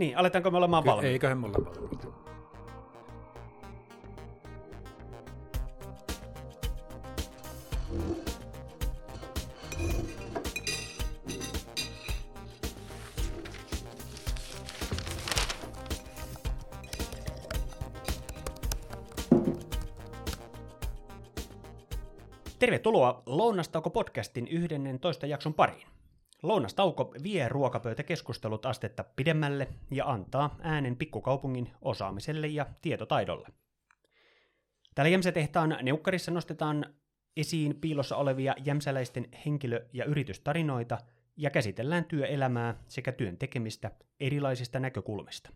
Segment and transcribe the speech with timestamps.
[0.00, 1.08] Niin, aletaanko me olemaan valmiita?
[1.08, 2.06] Eiköhän me olla valmiita.
[22.58, 25.99] Tervetuloa Lounastauko podcastin 11 jakson pariin.
[26.42, 33.48] Lounastauko vie ruokapöytäkeskustelut astetta pidemmälle ja antaa äänen pikkukaupungin osaamiselle ja tietotaidolle.
[34.94, 36.94] Täällä Jämsä-tehtaan neukkarissa nostetaan
[37.36, 40.98] esiin piilossa olevia jämsäläisten henkilö- ja yritystarinoita
[41.36, 45.50] ja käsitellään työelämää sekä työn tekemistä erilaisista näkökulmista.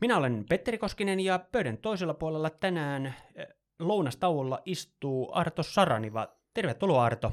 [0.00, 3.46] Minä olen Petteri Koskinen ja pöydän toisella puolella tänään eh,
[3.78, 6.28] lounastauolla istuu Arto Saraniva.
[6.54, 7.32] Tervetuloa Arto.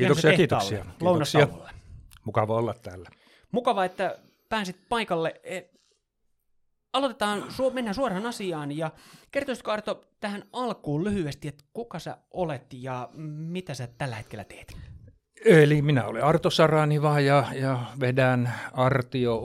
[0.00, 0.78] Kiitoksia, kiitoksia.
[0.78, 1.06] kiitoksia.
[1.06, 1.70] Lounastauolle.
[2.24, 3.10] Mukava olla täällä.
[3.52, 4.18] Mukava, että
[4.48, 5.40] pääsit paikalle.
[5.44, 5.60] E,
[6.92, 8.90] Aloitetaan, mennään suoraan asiaan ja
[9.30, 14.76] kertoisitko Arto tähän alkuun lyhyesti, että kuka sä olet ja mitä sä tällä hetkellä teet?
[15.44, 19.42] Eli minä olen Arto Saraniva ja, ja vedän Artio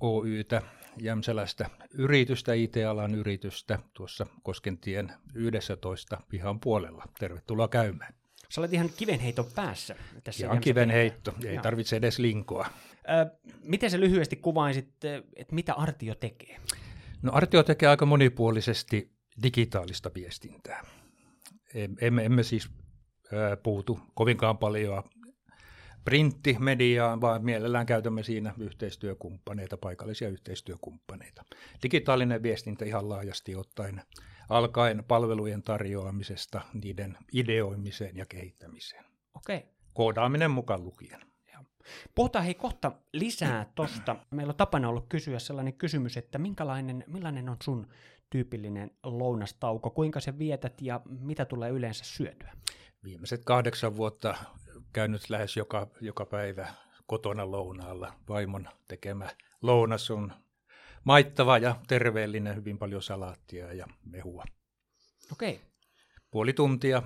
[0.00, 0.62] Oytä,
[1.00, 7.04] Jämsäläistä yritystä, IT-alan yritystä, tuossa Koskentien 11 pihan puolella.
[7.18, 8.14] Tervetuloa käymään.
[8.54, 9.96] Sä olet ihan kivenheiton päässä.
[10.24, 11.02] Tässä Ihan Jämsä kiven tehtaalle.
[11.10, 11.62] heitto, ei Joo.
[11.62, 12.66] tarvitse edes linkoa.
[12.96, 16.56] Ö, miten sä lyhyesti kuvaisit, ö, että mitä Artio tekee?
[17.22, 19.10] No Artio tekee aika monipuolisesti
[19.42, 20.84] digitaalista viestintää.
[21.74, 22.68] Em- Emme, emme siis
[23.32, 25.02] ää, puutu kovinkaan paljon
[26.04, 31.44] printtimediaan, vaan mielellään käytämme siinä yhteistyökumppaneita, paikallisia yhteistyökumppaneita.
[31.82, 34.02] Digitaalinen viestintä ihan laajasti ottaen,
[34.48, 39.04] alkaen palvelujen tarjoamisesta, niiden ideoimiseen ja kehittämiseen.
[39.34, 39.68] Okei.
[39.94, 41.20] Koodaaminen mukaan lukien.
[42.14, 44.16] Puhutaan hei kohta lisää tosta.
[44.30, 47.88] Meillä on tapana ollut kysyä sellainen kysymys, että minkälainen, millainen on sun
[48.30, 52.52] tyypillinen lounastauko, kuinka se vietät ja mitä tulee yleensä syötyä?
[53.04, 54.34] Viimeiset kahdeksan vuotta
[54.92, 56.74] käynyt lähes joka, joka päivä
[57.06, 58.12] kotona lounaalla.
[58.28, 59.28] Vaimon tekemä
[59.62, 60.32] lounas on
[61.04, 64.44] maittava ja terveellinen, hyvin paljon salaattia ja mehua.
[65.32, 65.60] Okei.
[66.30, 67.02] Puoli tuntia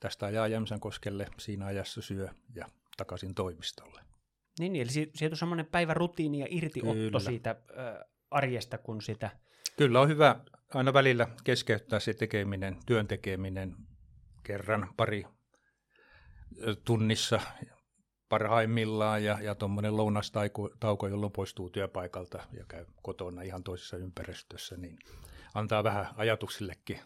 [0.00, 2.66] tästä ajaa Jämsänkoskelle, siinä ajassa syö ja
[2.96, 4.00] takaisin toimistolle.
[4.58, 7.20] Niin, niin, eli si- sieltä on semmoinen päivärutiini ja irtiotto Kyllä.
[7.20, 9.30] siitä ö, arjesta, kun sitä...
[9.76, 10.40] Kyllä on hyvä
[10.74, 13.76] aina välillä keskeyttää se tekeminen, työn tekeminen
[14.42, 15.24] kerran pari
[16.84, 17.40] tunnissa
[18.28, 24.98] parhaimmillaan ja, ja tuommoinen lounastauko, jolloin poistuu työpaikalta ja käy kotona ihan toisessa ympäristössä, niin
[25.54, 27.00] antaa vähän ajatuksillekin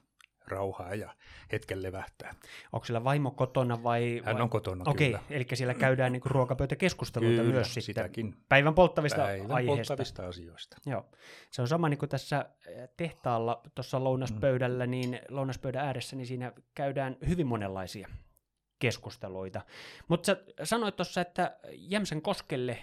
[0.46, 1.14] rauhaa ja
[1.52, 2.34] hetken levähtää.
[2.72, 4.22] Onko siellä vaimo kotona vai...
[4.24, 5.22] Hän on kotona Okei, kyllä.
[5.30, 9.76] eli siellä käydään niin ruokapöytäkeskusteluita Kyllä, myös sitten sitäkin päivän polttavista päivän aiheista.
[9.76, 10.76] polttavista asioista.
[10.86, 11.06] Joo.
[11.50, 16.52] Se on sama niin kuin tässä eh, tehtaalla, tuossa lounaspöydällä, niin lounaspöydän ääressä, niin siinä
[16.74, 18.08] käydään hyvin monenlaisia
[18.82, 19.60] keskusteluita.
[20.08, 22.78] Mutta sä sanoit tuossa, että Jämsän koskelle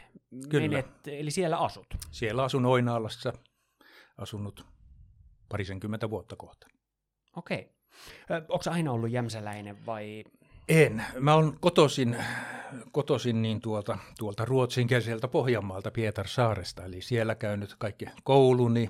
[0.50, 0.68] Kyllä.
[0.68, 1.88] menet, eli siellä asut.
[2.12, 3.34] Siellä asun Oinaalassa,
[4.18, 4.66] asunut
[5.50, 6.68] parisenkymmentä vuotta kohta.
[7.36, 7.76] Okei.
[8.30, 10.24] Onko aina ollut jämsäläinen vai...
[10.70, 11.06] En.
[11.20, 12.18] Mä oon kotoisin,
[12.92, 18.90] kotoisin niin tuolta, tuolta ruotsinkieliseltä Pohjanmaalta Pietarsaaresta, eli siellä käynyt kaikki kouluni,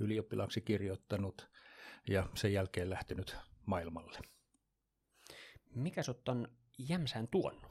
[0.00, 1.50] ylioppilaaksi kirjoittanut
[2.08, 4.33] ja sen jälkeen lähtenyt maailmalle.
[5.74, 6.48] Mikä sut on
[6.78, 7.62] Jämsään tuonut?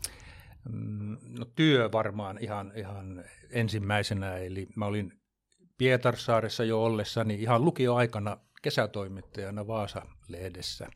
[0.70, 5.14] Mm, No työ varmaan ihan, ihan ensimmäisenä, eli mä olin
[5.78, 10.88] Pietarsaaressa jo ollessani ihan lukioaikana kesätoimittajana Vaasa-lehdessä.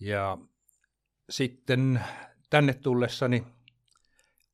[0.00, 0.38] Ja
[1.30, 2.00] sitten
[2.50, 3.44] tänne tullessani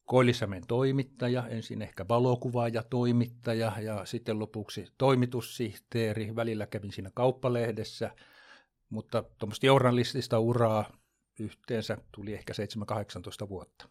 [0.04, 6.36] Koillisamen toimittaja, ensin ehkä valokuvaaja, toimittaja ja sitten lopuksi toimitussihteeri.
[6.36, 8.10] Välillä kävin siinä kauppalehdessä,
[8.90, 10.97] mutta tuommoista journalistista uraa
[11.41, 12.53] yhteensä tuli ehkä
[13.44, 13.88] 7-18 vuotta.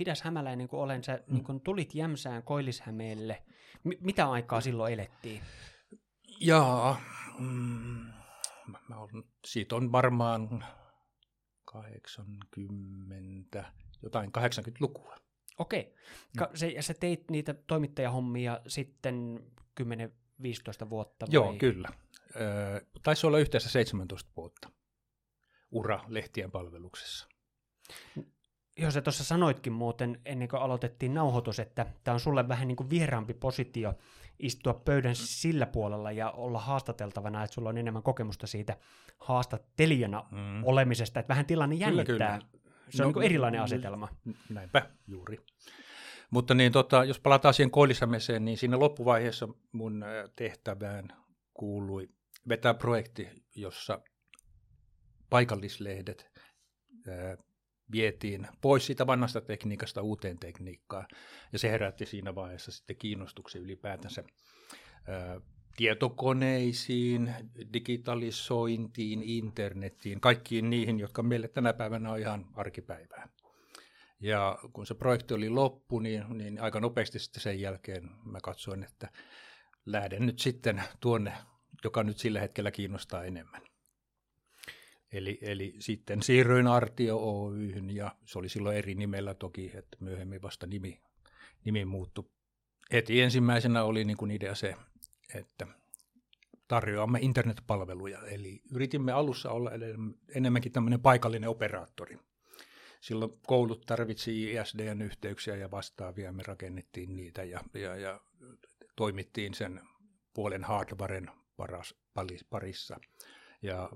[0.00, 1.34] Hidas hämäläinen kun olen, sä Mm.
[1.34, 3.42] niin kun tulit Jämsään Koillishämeelle.
[3.84, 5.40] M- mitä aikaa silloin elettiin?
[6.40, 7.00] Jaa,
[7.38, 8.06] mm,
[8.88, 10.64] mä olen, siitä on varmaan
[11.64, 13.64] 80,
[14.02, 15.16] jotain 80-lukua.
[15.58, 15.94] Okei.
[16.38, 19.40] Ka- se, ja sä teit niitä toimittajahommia sitten
[19.80, 21.34] 10-15 vuotta vai?
[21.34, 21.88] Joo, kyllä.
[22.36, 24.70] Ö, taisi olla yhteensä 17 vuotta
[25.70, 27.28] ura lehtien palveluksessa.
[28.78, 32.76] Joo, sä tuossa sanoitkin muuten ennen kuin aloitettiin nauhoitus, että tämä on sulle vähän niin
[32.76, 33.94] kuin vieraampi positio
[34.38, 38.76] istua pöydän sillä puolella ja olla haastateltavana, että sulla on enemmän kokemusta siitä
[39.18, 40.64] haastattelijana Mm.
[40.64, 42.38] olemisesta, että vähän tilanne Kyllä, jännittää.
[42.38, 42.60] kyllä.
[42.90, 44.08] Se on No, niin kuin erilainen mm, asetelma.
[44.48, 45.38] Näinpä juuri.
[46.30, 50.04] Mutta niin, tota, jos palataan siihen Koillisameseen, niin siinä loppuvaiheessa mun
[50.36, 51.08] tehtävään
[51.54, 52.08] kuului
[52.48, 54.00] vetää projekti, jossa
[55.30, 56.30] paikallislehdet
[57.92, 61.06] vietiin pois siitä vanhasta tekniikasta uuteen tekniikkaan.
[61.52, 64.24] Ja se herätti siinä vaiheessa sitten kiinnostuksen ylipäätänsä
[65.08, 65.40] ää,
[65.76, 67.34] tietokoneisiin,
[67.72, 73.28] digitalisointiin, internettiin, kaikkiin niihin, jotka meille tänä päivänä on ihan arkipäivää.
[74.20, 78.84] Ja kun se projekti oli loppu, niin, niin aika nopeasti sitten sen jälkeen mä katsoin,
[78.84, 79.08] että
[79.86, 81.32] lähden nyt sitten tuonne,
[81.84, 83.62] joka nyt sillä hetkellä kiinnostaa enemmän.
[85.12, 90.42] Eli, eli sitten siirryin Artio Oyhyn ja se oli silloin eri nimellä toki, että myöhemmin
[90.42, 91.02] vasta nimi,
[91.64, 92.30] nimi muuttui.
[92.92, 94.76] Heti ensimmäisenä oli niin kuin idea se,
[95.34, 95.66] että
[96.68, 99.70] tarjoamme internetpalveluja, eli yritimme alussa olla
[100.34, 102.18] enemmänkin tämmöinen paikallinen operaattori.
[103.00, 108.20] Silloin koulut tarvitsi ISDN-yhteyksiä ja vastaavia, me rakennettiin niitä ja, ja, ja
[108.96, 109.80] toimittiin sen
[110.34, 111.94] puolen hardwaren paras,
[112.50, 113.00] parissa.
[113.62, 113.90] Ja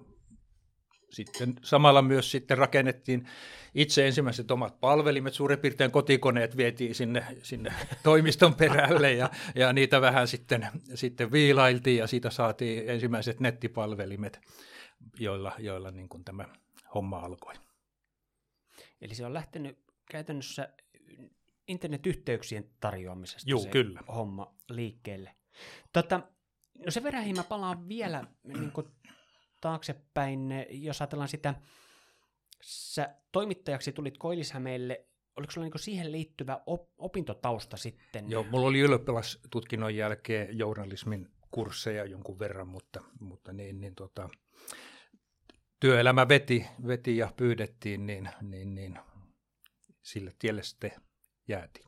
[1.15, 3.29] sitten samalla myös sitten rakennettiin
[3.75, 7.73] itse ensimmäiset omat palvelimet, suurin piirtein kotikoneet vietiin sinne, sinne
[8.03, 14.41] toimiston perälle ja, ja niitä vähän sitten, sitten viilailtiin ja siitä saatiin ensimmäiset nettipalvelimet,
[15.19, 16.45] joilla, joilla niin kuin tämä
[16.95, 17.55] homma alkoi.
[19.01, 19.79] Eli se on lähtenyt
[20.11, 20.69] käytännössä
[21.69, 24.01] internetyhteyksien tarjoamisesta Juu, se kyllä.
[24.15, 25.35] homma liikkeelle.
[25.93, 26.21] Tota,
[26.85, 28.87] no sen verran mä palaan vielä niin kuin
[29.65, 31.55] taaksepäin, jos ajatellaan sitä,
[32.63, 35.07] sä toimittajaksi tulit Koilishämeelle,
[35.37, 38.31] oliko sulla niin siihen liittyvä op- opintotausta sitten?
[38.31, 44.29] Joo, mulla oli ylioppilastutkinnon jälkeen journalismin kursseja jonkun verran, mutta, mutta niin, niin tota,
[45.81, 48.99] työelämä veti, veti ja pyydettiin, niin, niin, niin
[50.03, 50.93] sille tielle sitten
[51.49, 51.87] jäätiin.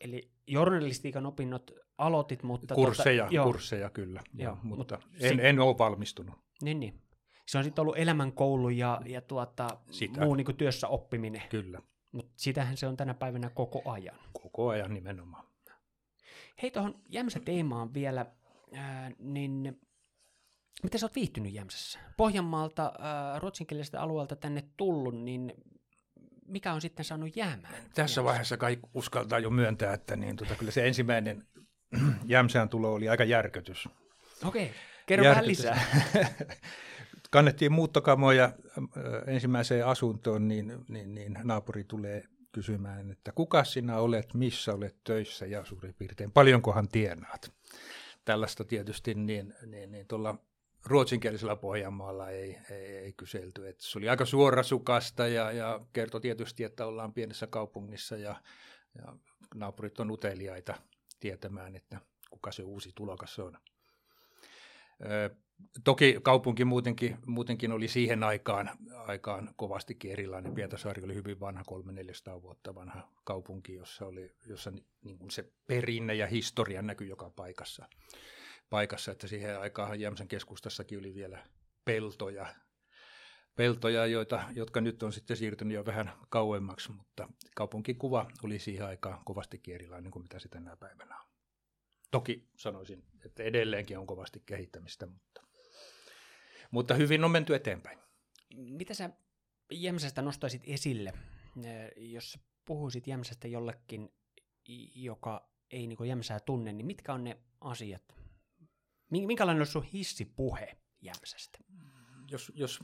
[0.00, 2.74] Eli journalistiikan opinnot aloitit, mutta...
[2.74, 3.44] Kursseja, tota, joo.
[3.46, 6.47] kursseja kyllä, joo, joo, mutta, mutta en, si- en ole valmistunut.
[6.62, 7.00] Niin, niin.
[7.46, 10.20] Se on sitten ollut elämänkoulu ja, ja tuota, Sitä.
[10.20, 11.42] muu niin työssä oppiminen.
[11.50, 11.82] Kyllä.
[12.12, 14.18] Mutta sitähän se on tänä päivänä koko ajan.
[14.32, 15.48] Koko ajan nimenomaan.
[16.62, 18.26] Hei tuohon Jämsä-teemaan vielä,
[18.72, 19.80] ää, niin
[20.82, 21.98] miten sä oot viihtynyt Jämsässä?
[22.16, 25.54] Pohjanmaalta, ää, ruotsinkielisestä alueelta tänne tullut, niin
[26.46, 27.74] mikä on sitten saanut jäämään?
[27.74, 28.24] Tässä Jämsä?
[28.24, 31.46] vaiheessa kai uskaltaa jo myöntää, että niin, tota, kyllä se ensimmäinen
[32.24, 33.88] Jämsään tulo oli aika järkytys.
[34.44, 34.64] Okei.
[34.64, 34.76] Okay.
[35.08, 35.80] Kerro vähän lisää.
[37.30, 38.52] Kannettiin muuttokamoja äh,
[39.26, 45.46] ensimmäiseen asuntoon, niin, niin, niin naapuri tulee kysymään, että kuka sinä olet, missä olet töissä
[45.46, 47.52] ja suurin piirtein paljonkohan tienaat.
[48.24, 50.38] Tällaista tietysti niin, niin, niin tuolla
[50.86, 53.68] ruotsinkielisellä Pohjanmaalla ei, ei, ei kyselty.
[53.68, 58.36] Et se oli aika suorasukasta ja, ja kertoi tietysti, että ollaan pienessä kaupungissa ja,
[58.98, 59.16] ja
[59.54, 60.74] naapurit on uteliaita
[61.20, 62.00] tietämään, että
[62.30, 63.58] kuka se uusi tulokas on.
[65.84, 68.70] Toki kaupunki muutenkin, muutenkin oli siihen aikaan,
[69.06, 70.54] aikaan kovastikin erilainen.
[70.54, 71.62] Pietasaari oli hyvin vanha,
[72.38, 74.72] 300-400 vuotta vanha kaupunki, jossa, oli, jossa
[75.04, 77.88] niin kuin se perinne ja historia näkyi joka paikassa.
[78.70, 79.12] paikassa.
[79.12, 81.46] Että siihen aikaan Jämsän keskustassakin oli vielä
[81.84, 82.46] peltoja,
[83.56, 89.24] peltoja joita, jotka nyt on sitten siirtynyt jo vähän kauemmaksi, mutta kaupunkikuva oli siihen aikaan
[89.24, 91.27] kovastikin erilainen kuin mitä sitä tänä päivänä on.
[92.10, 95.42] Toki sanoisin, että edelleenkin on kovasti kehittämistä, mutta,
[96.70, 97.98] mutta hyvin on menty eteenpäin.
[98.56, 99.10] Mitä sä
[99.72, 101.12] Jämsästä nostaisit esille,
[101.64, 104.12] eh, jos puhuisit Jämsästä jollekin,
[104.94, 108.02] joka ei niin Jämsää tunne, niin mitkä on ne asiat?
[109.10, 111.58] Minkälainen on sun hissipuhe Jämsästä?
[112.30, 112.80] Jos, jos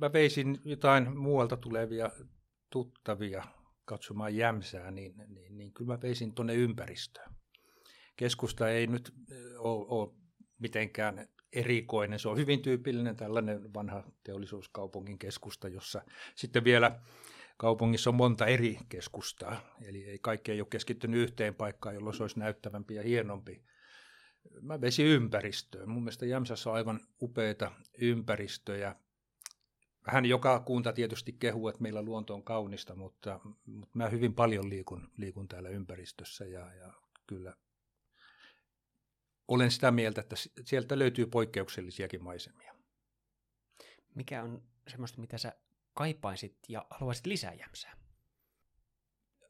[0.00, 2.10] mä veisin jotain muualta tulevia
[2.70, 3.44] tuttavia
[3.84, 7.34] katsomaan Jämsää, niin, niin, niin kyllä mä veisin tuonne ympäristöön
[8.16, 9.14] keskusta ei nyt
[9.58, 10.14] ole, ole
[10.58, 12.18] mitenkään erikoinen.
[12.18, 16.02] Se on hyvin tyypillinen tällainen vanha teollisuuskaupungin keskusta, jossa
[16.34, 17.00] sitten vielä
[17.56, 19.76] kaupungissa on monta eri keskustaa.
[19.82, 23.64] Eli ei kaikki ei ole keskittynyt yhteen paikkaan, jolloin se olisi näyttävämpi ja hienompi.
[24.60, 25.88] Mä vesin ympäristöön.
[25.88, 28.96] Mun mielestä Jämsässä on aivan upeita ympäristöjä.
[30.06, 34.70] Hän joka kunta tietysti kehuu, että meillä luonto on kaunista, mutta, mutta mä hyvin paljon
[34.70, 36.92] liikun, liikun täällä ympäristössä ja, ja
[37.26, 37.56] kyllä
[39.48, 42.74] olen sitä mieltä, että sieltä löytyy poikkeuksellisiakin maisemia.
[44.14, 45.52] Mikä on semmoista, mitä sä
[45.94, 47.96] kaipaisit ja haluaisit lisää Jämsää?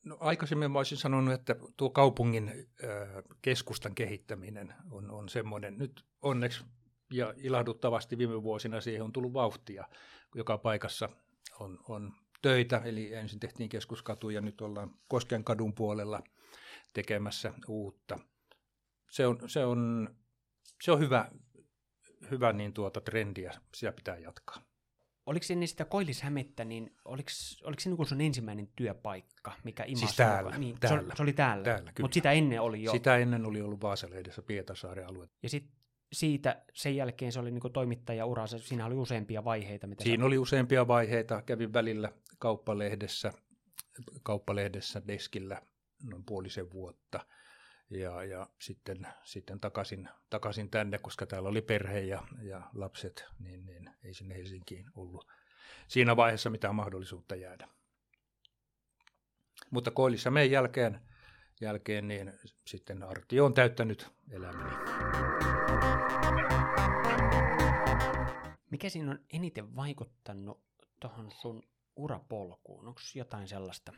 [0.03, 5.79] No, aikaisemmin mä olisin sanonut, että tuo kaupungin äh, keskustan kehittäminen on, on semmoinen.
[5.79, 6.65] Nyt onneksi
[7.13, 9.89] ja ilahduttavasti viime vuosina siihen on tullut vauhtia.
[10.35, 11.09] Joka paikassa
[11.61, 16.23] on, on töitä, eli ensin tehtiin keskuskatu ja nyt ollaan Kosken kadun puolella–
[16.95, 18.19] tekemässä uutta.
[19.15, 20.09] Se on, se on,
[20.83, 21.31] se on hyvä,
[22.31, 24.63] hyvä niin tuota trendiä, sitä pitää jatkaa.
[25.27, 27.29] Oliko ennen sitä Koillishämettä, niin oliko,
[27.65, 30.01] oliko se niin sun ensimmäinen työpaikka, mikä imasi?
[30.01, 30.99] Siis täällä, Niin, täällä.
[30.99, 32.93] Se, oli, se oli täällä, Täällä, mutta sitä ennen oli jo.
[32.93, 35.29] Sitä ennen oli ollut Vaasalehdessä Pietarsaaren alue.
[35.43, 35.77] Ja sitten
[36.13, 39.87] siitä sen jälkeen se oli niin toimittajaura, siinä oli useampia vaiheita.
[39.87, 41.43] Mitä Siinä oli useampia vaiheita.
[41.43, 43.33] Kävin välillä kauppalehdessä,
[44.23, 45.63] kauppalehdessä deskillä
[46.03, 47.21] noin puolisen vuotta.
[47.91, 53.67] Ja, ja sitten, sitten takaisin, takaisin tänne, koska täällä oli perhe ja, ja lapset, niin,
[53.67, 55.27] niin ei sinne Helsinkiin ollut
[55.89, 57.69] siinä vaiheessa mitään mahdollisuutta jäädä.
[59.71, 61.01] Mutta Koilissa meidän jälkeen,
[61.61, 62.33] jälkeen niin
[62.67, 64.75] sitten Arti on täyttänyt elämäni.
[68.71, 70.65] Mikä siinä on eniten vaikuttanut
[71.01, 71.63] tuohon sun
[71.97, 72.89] urapolkuun?
[72.89, 73.93] Onko jotain sellaista?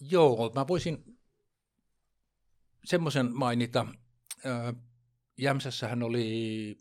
[0.00, 1.18] Joo, mä voisin
[2.84, 3.86] semmoisen mainita.
[5.38, 6.78] Jämsässähän oli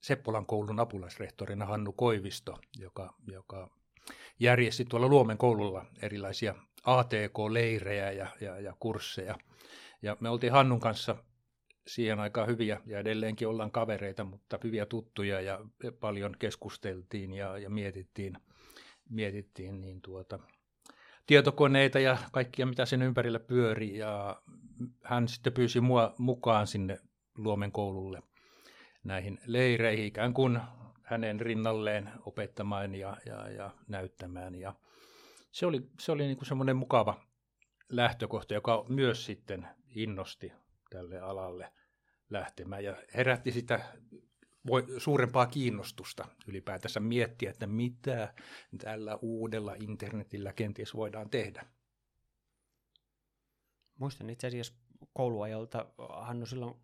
[0.00, 3.70] Seppolan koulun apulaisrehtorina Hannu Koivisto, joka, joka
[4.40, 9.38] järjesti tuolla Luomen koululla erilaisia ATK-leirejä ja, ja, ja kursseja.
[10.02, 11.16] Ja me oltiin Hannun kanssa
[11.86, 15.60] siihen aikaan hyviä ja edelleenkin ollaan kavereita, mutta hyviä tuttuja ja
[16.00, 18.34] paljon keskusteltiin ja, ja mietittiin,
[19.08, 20.38] mietittiin niin tuota,
[21.26, 23.98] tietokoneita ja kaikkia, mitä sen ympärillä pyöri.
[23.98, 24.42] Ja
[25.04, 26.98] hän sitten pyysi mua mukaan sinne
[27.36, 28.22] Luomen koululle
[29.04, 30.60] näihin leireihin ikään kuin
[31.02, 34.54] hänen rinnalleen opettamaan ja, ja, ja näyttämään.
[34.54, 34.74] Ja
[35.52, 37.20] se oli, se oli niin kuin semmoinen mukava
[37.88, 40.52] lähtökohta, joka myös sitten innosti
[40.90, 41.72] tälle alalle
[42.30, 43.80] lähtemään ja herätti sitä
[44.98, 48.34] suurempaa kiinnostusta ylipäätänsä miettiä, että mitä
[48.78, 51.66] tällä uudella internetillä kenties voidaan tehdä.
[53.98, 54.74] Muistan itse asiassa
[55.12, 56.74] kouluajalta, Hannu silloin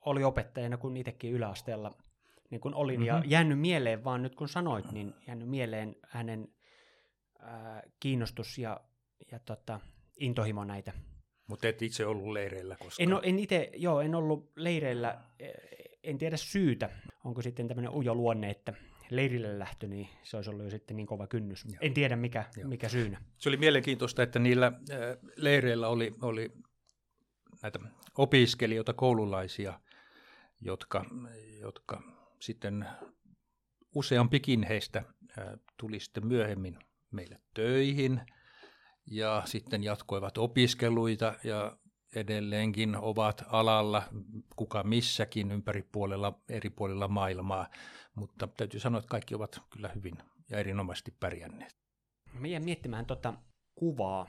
[0.00, 1.92] oli opettajana, kun itsekin yläasteella
[2.52, 3.06] niin kun olin, mm-hmm.
[3.06, 6.48] ja jäänyt mieleen vaan nyt kun sanoit, niin jäänyt mieleen hänen
[7.38, 8.80] ää, kiinnostus ja,
[9.30, 9.80] ja tota,
[10.20, 10.92] intohimo näitä.
[11.46, 13.12] Mutta et itse ollut leireillä koskaan?
[13.12, 15.48] En, en itse, joo, en ollut leireillä, e,
[16.04, 16.90] en tiedä syytä,
[17.24, 18.72] onko sitten tämmöinen ujo luonne, että
[19.10, 21.64] leirille lähtö, niin se olisi ollut jo sitten niin kova kynnys.
[21.64, 21.74] Joo.
[21.80, 23.20] En tiedä mikä, mikä syynä.
[23.38, 24.72] Se oli mielenkiintoista, että niillä
[25.36, 26.52] leireillä oli, oli
[27.62, 27.78] näitä
[28.18, 29.80] opiskelijoita, koululaisia,
[30.60, 31.04] jotka,
[31.60, 32.02] jotka
[32.40, 32.86] sitten
[33.94, 35.02] useampikin heistä
[35.76, 36.78] tuli sitten myöhemmin
[37.10, 38.20] meille töihin
[39.06, 41.76] ja sitten jatkoivat opiskeluita ja
[42.16, 44.02] edelleenkin ovat alalla
[44.56, 47.68] kuka missäkin ympäri puolella, eri puolilla maailmaa,
[48.14, 50.14] mutta täytyy sanoa, että kaikki ovat kyllä hyvin
[50.50, 51.76] ja erinomaisesti pärjänneet.
[52.32, 53.34] Mä jään miettimään tuota
[53.74, 54.26] kuvaa,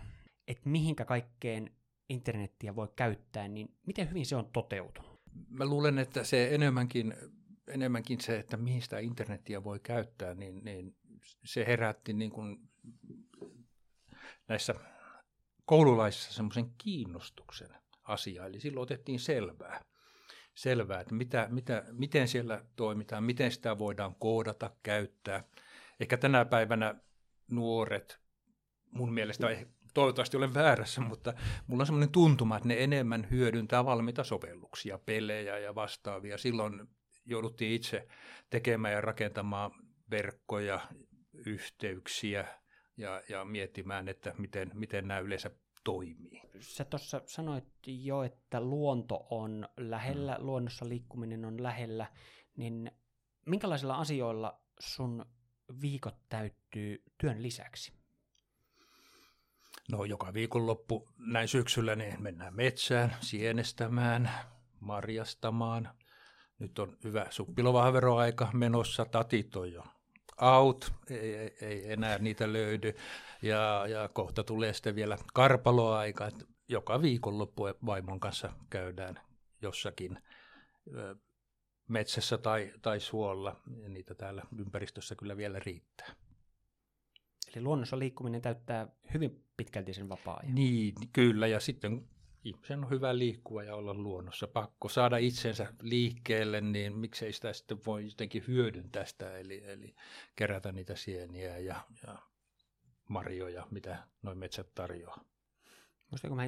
[0.47, 1.71] että mihinkä kaikkeen
[2.09, 5.21] internettiä voi käyttää, niin miten hyvin se on toteutunut?
[5.49, 7.13] Mä luulen, että se enemmänkin,
[7.67, 10.95] enemmänkin se, että mihin sitä internettiä voi käyttää, niin, niin
[11.45, 12.69] se herätti niin kuin
[14.47, 14.75] näissä
[15.65, 17.69] koululaisissa semmoisen kiinnostuksen
[18.03, 18.45] asiaa.
[18.45, 19.81] Eli silloin otettiin selvää,
[20.55, 25.43] selvää että mitä, mitä, miten siellä toimitaan, miten sitä voidaan koodata, käyttää.
[25.99, 26.95] Ehkä tänä päivänä
[27.47, 28.19] nuoret,
[28.91, 29.47] mun mielestä
[29.93, 31.33] toivottavasti olen väärässä, mutta
[31.67, 36.37] mulla on semmoinen tuntuma, että ne enemmän hyödyntää valmiita sovelluksia, pelejä ja vastaavia.
[36.37, 36.89] Silloin
[37.25, 38.07] jouduttiin itse
[38.49, 39.71] tekemään ja rakentamaan
[40.11, 40.79] verkkoja,
[41.45, 42.62] yhteyksiä
[42.97, 45.51] ja, ja miettimään, että miten, miten nämä yleensä
[45.83, 46.41] toimii.
[46.59, 50.45] Sä tuossa sanoit jo, että luonto on lähellä, mm.
[50.45, 52.07] luonnossa liikkuminen on lähellä,
[52.57, 52.91] niin
[53.45, 55.25] minkälaisilla asioilla sun
[55.81, 57.93] viikot täyttyy työn lisäksi?
[59.91, 64.29] No joka viikonloppu näin syksyllä niin mennään metsään sienestämään,
[64.79, 65.89] marjastamaan.
[66.59, 69.83] Nyt on hyvä suppilovahveroaika menossa, tatit on jo
[70.41, 72.95] out, ei, ei, enää niitä löydy.
[73.41, 79.19] Ja, ja kohta tulee sitten vielä karpaloaika, että joka viikonloppu vaimon kanssa käydään
[79.61, 80.19] jossakin
[81.87, 86.15] metsässä tai, tai suolla, ja niitä täällä ympäristössä kyllä vielä riittää.
[87.55, 90.55] Eli luonnossa liikkuminen täyttää hyvin pitkälti sen vapaa-ajan.
[90.55, 92.07] Niin, kyllä, ja sitten
[92.43, 94.47] ihmisen on hyvä liikkua ja olla luonnossa.
[94.47, 99.95] Pakko saada itsensä liikkeelle, niin miksei sitä sitten voi jotenkin hyödyntää sitä, eli, eli
[100.35, 101.75] kerätä niitä sieniä ja,
[102.07, 102.17] ja
[103.09, 105.25] marjoja, mitä noin metsät tarjoaa.
[106.11, 106.47] Muistatko mä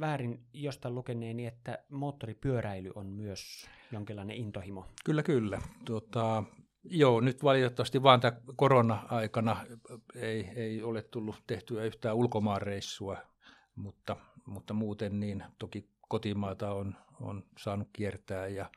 [0.00, 4.86] väärin jostain lukeneeni, että moottoripyöräily on myös jonkinlainen intohimo?
[5.04, 5.58] Kyllä, kyllä.
[5.84, 6.44] Tuota,
[6.84, 9.66] joo, nyt valitettavasti vaan tämä korona-aikana
[10.14, 13.33] ei, ei ole tullut tehtyä yhtään ulkomaanreissua
[13.76, 14.16] mutta,
[14.46, 18.70] mutta muuten niin toki kotimaata on, on saanut kiertää ja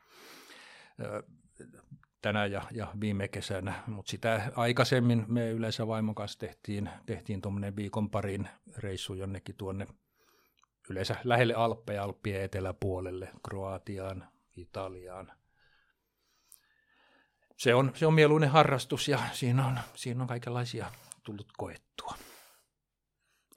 [2.22, 7.76] tänä ja, ja viime kesänä, mutta sitä aikaisemmin me yleensä vaimon kanssa tehtiin, tehtiin tuommoinen
[7.76, 9.86] viikon parin reissu jonnekin tuonne
[10.90, 15.32] yleensä lähelle Alppeja, Alppien eteläpuolelle, Kroatiaan, Italiaan.
[17.56, 22.14] Se on, se on mieluinen harrastus ja siinä on, siinä on kaikenlaisia tullut koettua.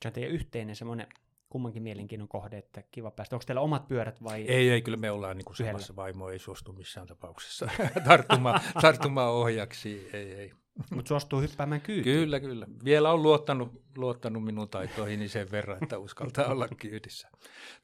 [0.01, 1.07] Se on teidän yhteinen semmoinen
[1.51, 3.35] kummankin mielenkiinnon kohde, että kiva päästä.
[3.35, 4.41] Onko teillä omat pyörät vai?
[4.41, 7.69] Ei, ei kyllä me ollaan niin kuin samassa vaimo, ei suostu missään tapauksessa
[8.07, 10.53] tarttumaan, tarttumaan ohjaksi, ei, ei.
[10.89, 12.15] Mutta suostuu hyppäämään kyytiin.
[12.15, 12.67] Kyllä, kyllä.
[12.83, 17.29] Vielä on luottanut, luottanut minun taitoihin sen verran, että uskaltaa olla kyydissä.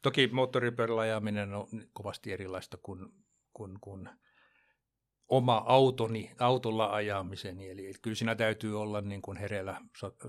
[0.02, 3.14] Toki moottoripyörällä ajaminen on kovasti erilaista kuin,
[3.54, 4.10] kuin, kuin
[5.30, 7.70] oma autoni, autolla ajamiseni.
[7.70, 9.82] Eli kyllä siinä täytyy olla niin kuin hereillä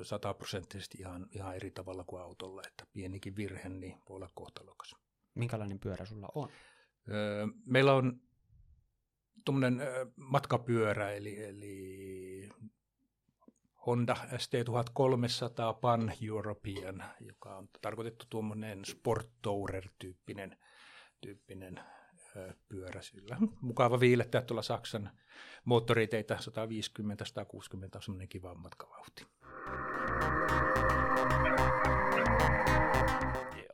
[0.02, 4.96] sataprosenttisesti ihan, ihan eri tavalla kuin autolla, että pienikin virhe niin voi olla kohtalokas.
[5.34, 6.48] Minkälainen pyörä sulla on?
[7.10, 8.20] Öö, meillä on
[9.44, 9.82] tuommoinen
[10.16, 12.48] matkapyörä, eli, eli
[13.86, 20.56] Honda ST1300 Pan European, joka on tarkoitettu tuommoinen Sport Tourer-tyyppinen
[21.20, 21.80] tyyppinen
[22.68, 23.36] pyörä sillä.
[23.60, 25.10] Mukava viilettää tuolla Saksan
[25.64, 26.38] moottoriteitä 150-160
[27.94, 29.26] on semmoinen kiva matkavauhti.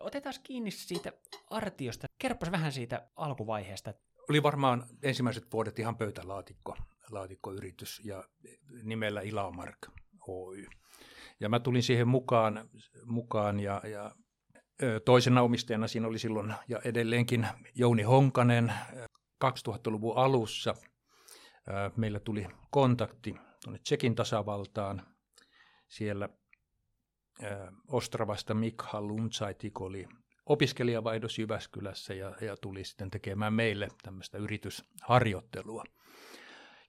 [0.00, 1.12] Otetaan kiinni siitä
[1.50, 2.06] artiosta.
[2.18, 3.94] Kerropas vähän siitä alkuvaiheesta.
[4.28, 6.76] Oli varmaan ensimmäiset vuodet ihan pöytälaatikko
[7.10, 8.24] laatikkoyritys ja
[8.82, 9.78] nimellä Ilamark
[10.28, 10.66] Oy.
[11.40, 12.70] Ja mä tulin siihen mukaan,
[13.04, 14.10] mukaan ja, ja
[15.04, 18.72] Toisena omistajana siinä oli silloin ja edelleenkin Jouni Honkanen
[19.44, 20.74] 2000-luvun alussa.
[21.96, 25.06] Meillä tuli kontakti tuonne Tsekin tasavaltaan.
[25.88, 26.28] Siellä
[27.88, 30.08] Ostravasta Mikha Luntsaitik oli
[30.46, 35.84] opiskelijavaihdos Jyväskylässä ja, ja tuli sitten tekemään meille tämmöistä yritysharjoittelua.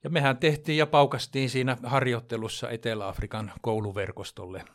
[0.03, 4.65] Ja mehän tehtiin ja paukastiin siinä harjoittelussa Etelä-Afrikan kouluverkostolle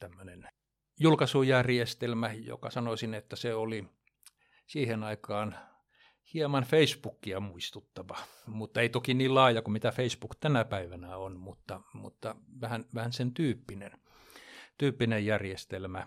[0.00, 0.48] tämmöinen
[1.00, 3.84] julkaisujärjestelmä, joka sanoisin, että se oli
[4.66, 5.58] siihen aikaan
[6.34, 11.80] hieman Facebookia muistuttava, mutta ei toki niin laaja kuin mitä Facebook tänä päivänä on, mutta,
[11.92, 13.92] mutta vähän, vähän sen tyyppinen,
[14.78, 16.06] tyyppinen järjestelmä.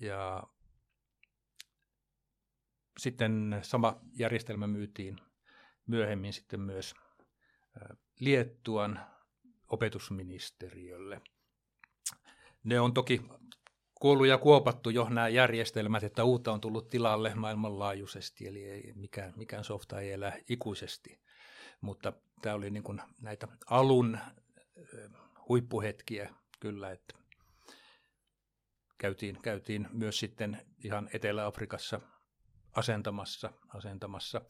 [0.00, 0.42] Ja
[2.98, 5.20] sitten sama järjestelmä myytiin
[5.86, 6.94] myöhemmin sitten myös
[8.20, 9.00] Liettuan
[9.68, 11.20] opetusministeriölle.
[12.64, 13.22] Ne on toki
[14.04, 19.32] kuollut ja kuopattu jo nämä järjestelmät, että uutta on tullut tilalle maailmanlaajuisesti, eli ei, mikään,
[19.36, 21.20] mikään softa ei elä ikuisesti.
[21.80, 22.12] Mutta
[22.42, 24.18] tämä oli niin kuin näitä alun
[25.48, 27.14] huippuhetkiä kyllä, että
[28.98, 32.00] käytiin, käytiin myös sitten ihan Etelä-Afrikassa
[32.72, 34.40] asentamassa, asentamassa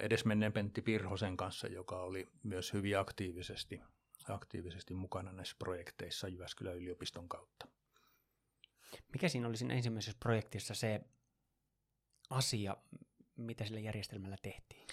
[0.00, 3.80] edesmenneen Pentti Pirhosen kanssa, joka oli myös hyvin aktiivisesti,
[4.28, 7.77] aktiivisesti mukana näissä projekteissa Jyväskylän yliopiston kautta.
[9.12, 11.00] Mikä siinä oli siinä ensimmäisessä projektissa se
[12.30, 12.76] asia,
[13.36, 14.86] mitä sillä järjestelmällä tehtiin?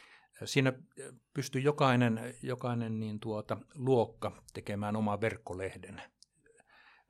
[0.46, 0.74] Siinä
[1.34, 6.02] pystyi jokainen, jokainen niin tuota, luokka tekemään oman verkkolehden.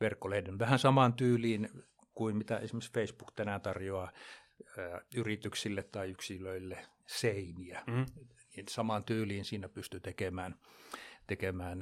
[0.01, 0.59] verkkolehden.
[0.59, 1.69] Vähän samaan tyyliin
[2.13, 4.11] kuin mitä esimerkiksi Facebook tänään tarjoaa
[4.77, 7.83] ää, yrityksille tai yksilöille seiniä.
[7.87, 8.05] Mm.
[8.69, 10.55] Samaan tyyliin siinä pystyy tekemään,
[11.27, 11.79] tekemään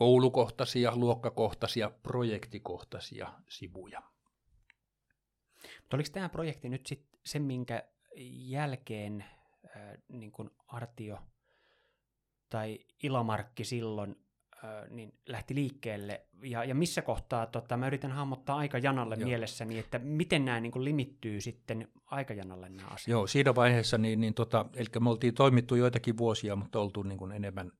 [0.00, 4.02] koulukohtaisia, luokkakohtaisia, projektikohtaisia sivuja.
[5.80, 7.84] Mutta oliko tämä projekti nyt sit se, minkä
[8.46, 9.24] jälkeen
[9.76, 11.18] äh, niin kun Artio
[12.48, 14.16] tai Ilamarkki silloin
[14.64, 19.28] äh, niin lähti liikkeelle, ja, ja missä kohtaa, tota, mä yritän hahmottaa aikajanalle Joo.
[19.28, 23.08] mielessäni, että miten nämä niin limittyy sitten aikajanalle nämä asiat?
[23.08, 27.18] Joo, siinä vaiheessa, niin, niin tota, eli me oltiin toimittu joitakin vuosia, mutta oltu niin
[27.18, 27.72] kuin enemmän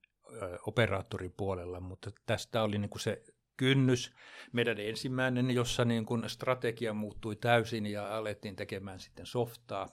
[0.67, 3.23] operaattorin puolella, mutta tästä oli niin kuin se
[3.57, 4.15] kynnys,
[4.53, 9.89] meidän ensimmäinen, jossa niin kuin strategia muuttui täysin ja alettiin tekemään sitten softaa.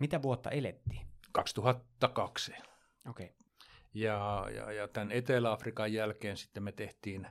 [0.00, 1.06] Mitä vuotta elettiin?
[1.32, 2.52] 2002.
[2.52, 3.26] Okei.
[3.26, 3.28] Okay.
[3.94, 7.26] Ja, ja, ja tämän Etelä-Afrikan jälkeen sitten me tehtiin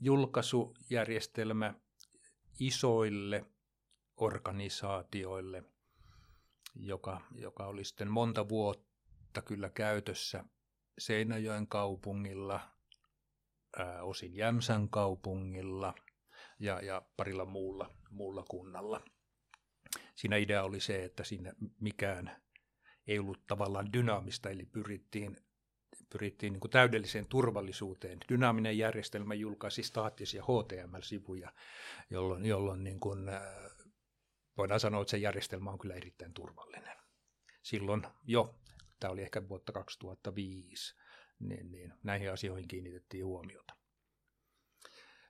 [0.00, 1.74] julkaisujärjestelmä
[2.60, 3.44] isoille
[4.16, 5.62] organisaatioille,
[6.74, 10.44] joka, joka oli sitten monta vuotta kyllä käytössä
[10.98, 12.60] Seinäjoen kaupungilla,
[13.78, 15.94] ää, osin Jämsän kaupungilla
[16.58, 19.00] ja, ja parilla muulla, muulla kunnalla.
[20.14, 22.42] Siinä idea oli se, että siinä mikään
[23.06, 25.36] ei ollut tavallaan dynaamista, eli pyrittiin,
[26.10, 28.18] pyrittiin niin täydelliseen turvallisuuteen.
[28.28, 31.52] Dynaaminen järjestelmä julkaisi staattisia HTML-sivuja,
[32.10, 33.30] jolloin, jolloin niin kuin,
[34.56, 36.96] voidaan sanoa, että se järjestelmä on kyllä erittäin turvallinen.
[37.62, 38.54] Silloin jo,
[39.00, 40.94] tämä oli ehkä vuotta 2005,
[41.38, 43.74] niin, niin näihin asioihin kiinnitettiin huomiota.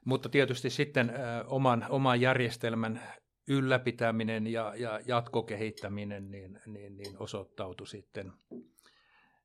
[0.04, 1.12] Mutta tietysti sitten
[1.46, 3.02] oman, oman järjestelmän
[3.48, 8.32] ylläpitäminen ja, ja jatkokehittäminen niin, niin, niin osoittautui sitten,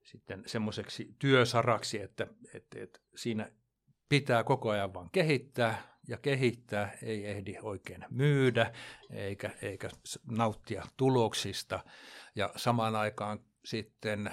[0.03, 3.51] sitten semmoiseksi työsaraksi, että, että, että siinä
[4.09, 8.73] pitää koko ajan vaan kehittää ja kehittää, ei ehdi oikein myydä
[9.09, 9.89] eikä, eikä
[10.31, 11.79] nauttia tuloksista.
[12.35, 14.31] Ja samaan aikaan sitten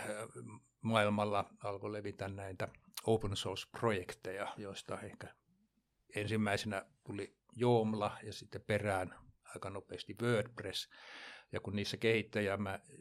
[0.83, 2.69] maailmalla alkoi levitä näitä
[3.07, 5.35] open source-projekteja, joista ehkä
[6.15, 9.15] ensimmäisenä tuli Joomla ja sitten perään
[9.55, 10.89] aika nopeasti WordPress.
[11.53, 12.59] Ja kun niissä kehittäjä,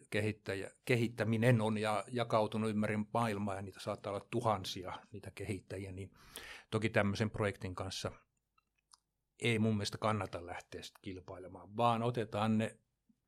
[0.09, 6.11] kehittäjä, kehittäminen on ja jakautunut ympäri maailmaa ja niitä saattaa olla tuhansia niitä kehittäjiä, niin
[6.71, 8.11] toki tämmöisen projektin kanssa
[9.39, 12.77] ei mun mielestä kannata lähteä kilpailemaan, vaan otetaan ne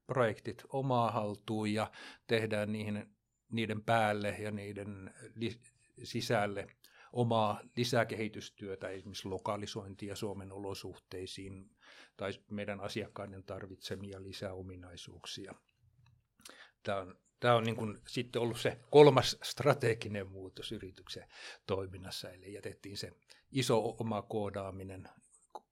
[0.09, 1.91] projektit omaa haltuun ja
[2.27, 3.15] tehdään niihin,
[3.51, 5.59] niiden päälle ja niiden li,
[6.03, 6.67] sisälle
[7.13, 11.69] omaa lisäkehitystyötä, esimerkiksi lokalisointia Suomen olosuhteisiin
[12.17, 15.55] tai meidän asiakkaiden tarvitsemia lisäominaisuuksia.
[16.83, 21.27] Tämä on, tämä on niin kuin sitten ollut se kolmas strateginen muutos yrityksen
[21.67, 23.11] toiminnassa, eli jätettiin se
[23.51, 25.09] iso oma koodaaminen,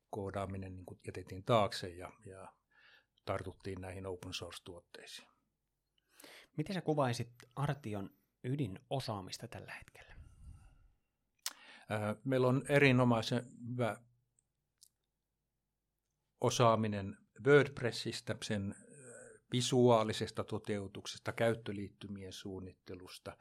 [0.09, 2.47] koodaaminen niin kuin jätettiin taakse ja, ja
[3.27, 5.27] tartuttiin näihin open source-tuotteisiin.
[6.57, 8.09] Miten sä kuvaisit Artion
[8.43, 10.15] ydinosaamista tällä hetkellä?
[12.23, 13.97] Meillä on erinomaisen hyvä
[16.41, 18.75] osaaminen WordPressistä, sen
[19.51, 23.37] visuaalisesta toteutuksesta, käyttöliittymien suunnittelusta.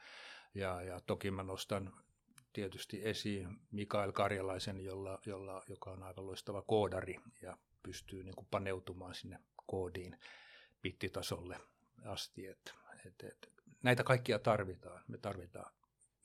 [0.55, 1.92] Ja, ja toki mä nostan
[2.53, 8.49] tietysti esiin Mikael Karjalaisen, jolla, jolla, joka on aivan loistava koodari ja pystyy niin kuin
[8.51, 10.18] paneutumaan sinne koodiin
[10.83, 11.61] bittitasolle
[12.05, 12.46] asti.
[12.46, 12.74] Et,
[13.07, 13.52] et, et,
[13.83, 15.05] näitä kaikkia tarvitaan.
[15.09, 15.72] Me tarvitaan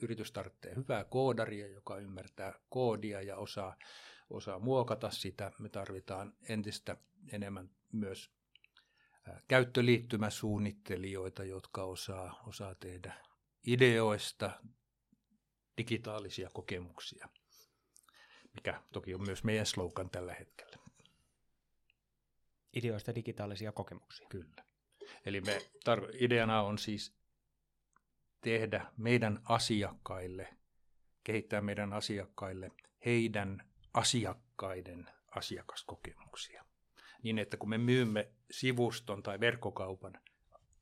[0.01, 3.75] yritys tarvitsee hyvää koodaria, joka ymmärtää koodia ja osaa,
[4.29, 5.51] osaa muokata sitä.
[5.59, 6.97] Me tarvitaan entistä
[7.31, 8.31] enemmän myös
[9.47, 13.13] käyttöliittymäsuunnittelijoita, jotka osaa, osaa tehdä
[13.67, 14.51] ideoista
[15.77, 17.29] digitaalisia kokemuksia,
[18.53, 20.80] mikä toki on myös meidän slogan tällä hetkellä.
[22.73, 24.27] Ideoista digitaalisia kokemuksia.
[24.29, 24.63] Kyllä.
[25.25, 27.15] Eli me tar- ideana on siis
[28.41, 30.47] tehdä meidän asiakkaille,
[31.23, 32.71] kehittää meidän asiakkaille
[33.05, 36.65] heidän asiakkaiden asiakaskokemuksia.
[37.23, 40.19] Niin, että kun me myymme sivuston tai verkkokaupan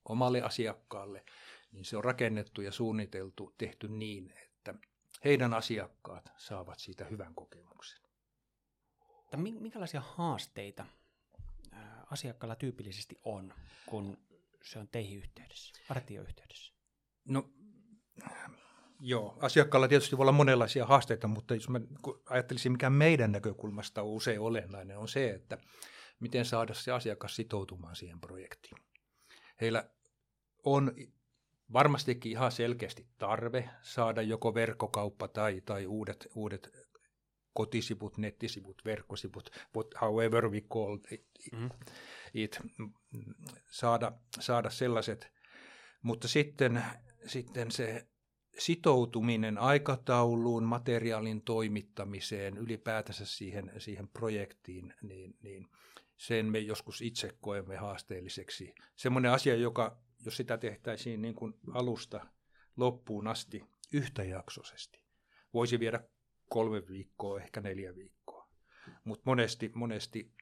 [0.05, 1.25] omalle asiakkaalle,
[1.71, 4.73] niin se on rakennettu ja suunniteltu, tehty niin, että
[5.25, 7.99] heidän asiakkaat saavat siitä hyvän kokemuksen.
[9.37, 10.85] Minkälaisia haasteita
[12.11, 13.53] asiakkaalla tyypillisesti on,
[13.85, 14.17] kun
[14.63, 16.73] se on teihin yhteydessä, artioyhteydessä?
[17.25, 17.49] No
[18.99, 21.79] joo, asiakkaalla tietysti voi olla monenlaisia haasteita, mutta jos mä
[22.29, 25.57] ajattelisin, mikä meidän näkökulmasta on usein olennainen, on se, että
[26.19, 28.77] miten saada se asiakas sitoutumaan siihen projektiin.
[29.61, 29.89] Heillä
[30.63, 30.95] on
[31.73, 36.88] varmastikin ihan selkeästi tarve saada joko verkkokauppa tai, tai uudet, uudet
[37.59, 41.69] kotisivut, nettisivut, verkkosivut, what, however we call it, mm.
[42.33, 42.59] it
[43.71, 45.31] saada, saada sellaiset,
[46.01, 46.83] mutta sitten
[47.25, 48.07] sitten se
[48.57, 55.67] sitoutuminen aikatauluun, materiaalin toimittamiseen, ylipäätänsä siihen, siihen projektiin, niin, niin
[56.17, 58.73] sen me joskus itse koemme haasteelliseksi.
[58.95, 62.25] Semmoinen asia, joka, jos sitä tehtäisiin niin kuin alusta
[62.77, 65.01] loppuun asti yhtäjaksoisesti,
[65.53, 66.03] voisi viedä
[66.49, 68.49] kolme viikkoa, ehkä neljä viikkoa.
[69.03, 70.33] Mutta monesti, monesti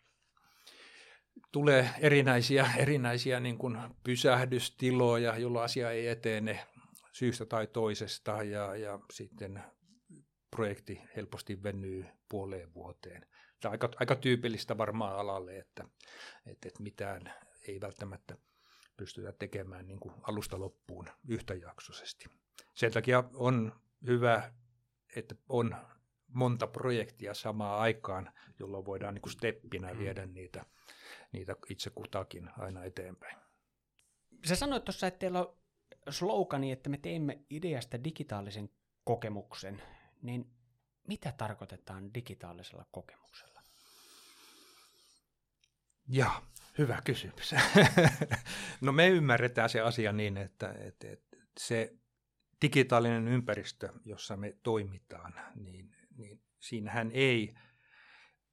[1.52, 6.67] tulee erinäisiä, erinäisiä niin kuin pysähdystiloja, jolloin asia ei etene
[7.12, 9.63] syystä tai toisesta ja, ja sitten
[10.52, 13.22] projekti helposti venyy puoleen vuoteen.
[13.60, 15.84] Tämä on aika, aika tyypillistä varmaan alalle, että,
[16.46, 17.34] että, että mitään
[17.67, 18.38] ei välttämättä
[18.98, 22.26] pystytä tekemään niin kuin alusta loppuun yhtäjaksoisesti.
[22.74, 24.54] Sen takia on hyvä,
[25.15, 25.76] että on
[26.28, 30.00] monta projektia samaan aikaan, jolloin voidaan niin kuin steppinä mm.
[30.00, 30.66] viedä niitä,
[31.32, 33.38] niitä itse kutakin aina eteenpäin.
[34.46, 35.58] Sä sanoit tuossa, että teillä on
[36.10, 38.70] slogani, että me teemme ideasta digitaalisen
[39.04, 39.82] kokemuksen,
[40.22, 40.52] niin
[41.08, 43.62] mitä tarkoitetaan digitaalisella kokemuksella?
[46.08, 46.42] Ja,
[46.78, 47.56] hyvä kysymys.
[48.82, 51.94] no me ymmärretään se asia niin, että, että, että se
[52.62, 57.53] digitaalinen ympäristö, jossa me toimitaan, niin, niin siinähän ei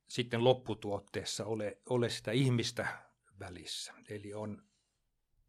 [0.09, 2.87] sitten lopputuotteessa ole, ole sitä ihmistä
[3.40, 3.94] välissä.
[4.09, 4.62] Eli on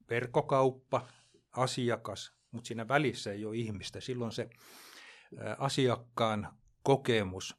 [0.09, 1.07] verkkokauppa,
[1.51, 4.01] asiakas, mutta siinä välissä ei ole ihmistä.
[4.01, 4.49] Silloin se
[5.57, 7.55] asiakkaan kokemus,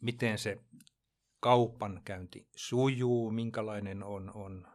[0.00, 0.60] miten se
[1.40, 4.68] kaupankäynti sujuu, minkälainen on, on,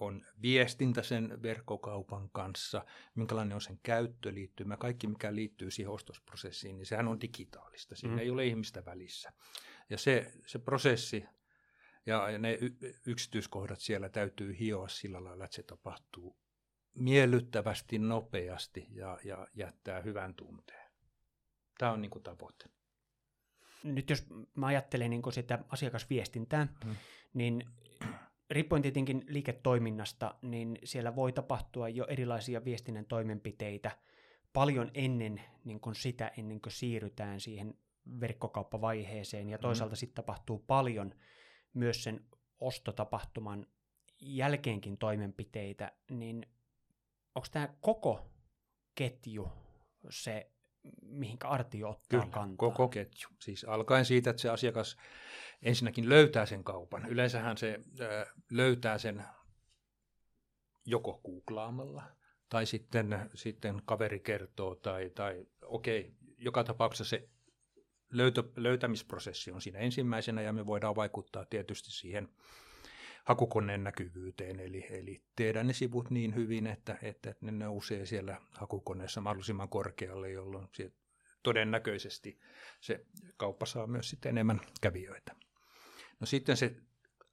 [0.00, 2.84] on viestintä sen verkkokaupan kanssa,
[3.14, 7.96] minkälainen on sen käyttöliittymä, kaikki mikä liittyy siihen ostosprosessiin, niin sehän on digitaalista.
[7.96, 8.20] Siinä mm.
[8.20, 9.32] ei ole ihmistä välissä.
[9.90, 11.24] Ja se, se prosessi
[12.06, 12.58] ja ne
[13.06, 16.36] yksityiskohdat siellä täytyy hioa sillä lailla, että se tapahtuu
[16.94, 20.92] miellyttävästi, nopeasti ja, ja jättää hyvän tunteen.
[21.78, 22.64] Tämä on niin kuin tavoite.
[23.82, 26.96] Nyt jos mä ajattelen niin sitä asiakasviestintää, hmm.
[27.34, 27.64] niin
[28.50, 33.90] riippuen tietenkin liiketoiminnasta, niin siellä voi tapahtua jo erilaisia viestinnän toimenpiteitä
[34.52, 37.74] paljon ennen niin kuin sitä, ennen kuin siirrytään siihen
[38.20, 39.98] verkkokauppavaiheeseen, ja toisaalta hmm.
[39.98, 41.14] sitten tapahtuu paljon
[41.74, 42.24] myös sen
[42.60, 43.66] ostotapahtuman
[44.20, 46.46] jälkeenkin toimenpiteitä, niin
[47.34, 48.30] onko tämä koko
[48.94, 49.48] ketju
[50.10, 50.50] se,
[51.02, 52.56] mihinkä Artio ottaa Kyllä, kantaa?
[52.56, 53.28] koko ketju.
[53.40, 54.96] Siis alkaen siitä, että se asiakas
[55.62, 57.08] ensinnäkin löytää sen kaupan.
[57.08, 59.24] Yleensähän se äh, löytää sen
[60.84, 62.02] joko googlaamalla
[62.48, 67.28] tai sitten, sitten kaveri kertoo tai, tai okei, okay, joka tapauksessa se
[68.10, 72.28] löytö, löytämisprosessi on siinä ensimmäisenä ja me voidaan vaikuttaa tietysti siihen
[73.28, 79.20] hakukoneen näkyvyyteen, eli, eli tehdään ne sivut niin hyvin, että, että ne nousee siellä hakukoneessa
[79.20, 80.68] mahdollisimman korkealle, jolloin
[81.42, 82.40] todennäköisesti
[82.80, 85.36] se kauppa saa myös sitten enemmän kävijöitä.
[86.20, 86.76] No sitten se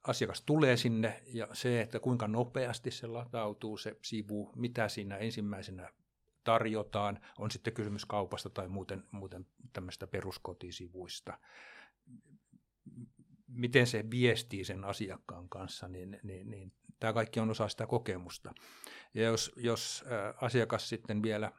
[0.02, 5.92] asiakas tulee sinne ja se, että kuinka nopeasti se latautuu se sivu, mitä siinä ensimmäisenä
[6.44, 11.38] tarjotaan, on sitten kysymys kaupasta tai muuten, muuten tämmöistä peruskotisivuista.
[13.48, 18.54] Miten se viestii sen asiakkaan kanssa, niin, niin, niin tämä kaikki on osa sitä kokemusta.
[19.14, 20.04] Ja jos, jos
[20.40, 21.52] asiakas sitten vielä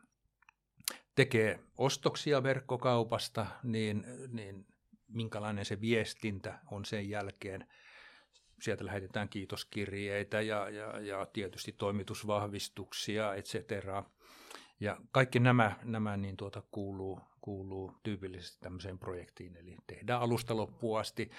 [1.16, 4.66] tekee ostoksia verkkokaupasta, niin, niin
[5.08, 7.68] minkälainen se viestintä on sen jälkeen.
[8.62, 14.04] Sieltä lähetetään kiitoskirjeitä ja, ja, ja tietysti toimitusvahvistuksia, et cetera.
[14.80, 21.00] Ja kaikki nämä, nämä niin tuota kuuluu, kuuluu tyypillisesti tämmöiseen projektiin, eli tehdään alusta loppuun
[21.00, 21.30] asti,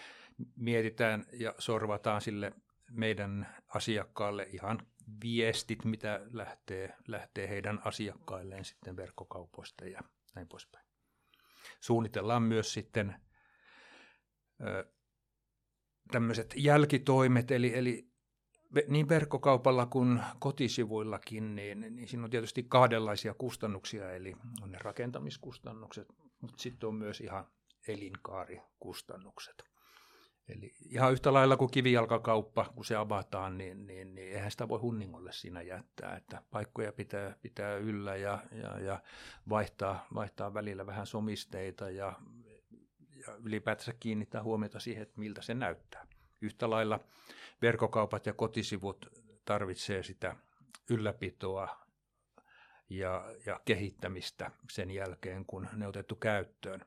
[0.56, 2.52] mietitään ja sorvataan sille
[2.90, 4.86] meidän asiakkaalle ihan
[5.22, 10.00] viestit, mitä lähtee, lähtee heidän asiakkailleen sitten verkkokaupoista ja
[10.34, 10.86] näin poispäin.
[11.80, 13.14] Suunnitellaan myös sitten
[16.12, 18.08] tämmöiset jälkitoimet, eli, eli
[18.88, 26.08] niin verkkokaupalla kuin kotisivuillakin, niin, niin siinä on tietysti kahdenlaisia kustannuksia, eli on ne rakentamiskustannukset,
[26.40, 27.46] mutta sitten on myös ihan
[27.88, 29.67] elinkaarikustannukset.
[30.48, 34.78] Eli ihan yhtä lailla kuin kivijalkakauppa, kun se avataan, niin, niin, niin eihän sitä voi
[34.78, 39.02] hunningolle siinä jättää, että paikkoja pitää, pitää yllä ja, ja, ja
[39.48, 42.12] vaihtaa, vaihtaa välillä vähän somisteita ja,
[43.26, 46.06] ja ylipäätänsä kiinnittää huomiota siihen, että miltä se näyttää.
[46.40, 47.00] Yhtä lailla
[47.62, 49.06] verkkokaupat ja kotisivut
[49.44, 50.36] tarvitsee sitä
[50.90, 51.86] ylläpitoa
[52.90, 56.84] ja, ja kehittämistä sen jälkeen, kun ne on otettu käyttöön.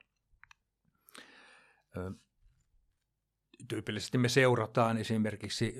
[3.67, 5.75] Tyypillisesti me seurataan esimerkiksi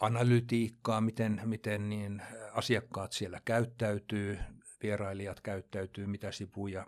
[0.00, 4.38] analytiikkaa, miten, miten niin asiakkaat siellä käyttäytyy,
[4.82, 6.86] vierailijat käyttäytyy, mitä sivuja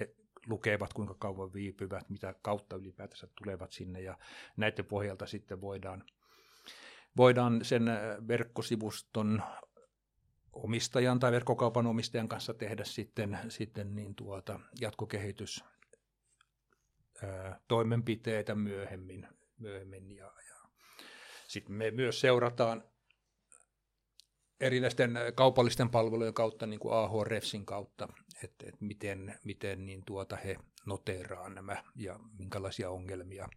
[0.00, 0.14] he
[0.46, 4.18] lukevat, kuinka kauan viipyvät, mitä kautta ylipäätänsä tulevat sinne ja
[4.56, 6.04] näiden pohjalta sitten voidaan–
[7.18, 9.42] voidaan sen äh, verkkosivuston
[10.52, 15.64] omistajan tai verkkokaupan omistajan kanssa tehdä sitten, sitten niin tuota, jatkokehitys
[17.24, 19.28] äh, toimenpiteitä myöhemmin.
[19.58, 20.56] Myöhemmin ja, ja
[21.48, 22.84] sitten me myös seurataan
[24.60, 28.08] erilaisten äh, kaupallisten palvelujen kautta, niin kuin AH-Refsin kautta,
[28.44, 33.48] että, että miten, miten niin tuota he noteeraa nämä ja minkälaisia ongelmia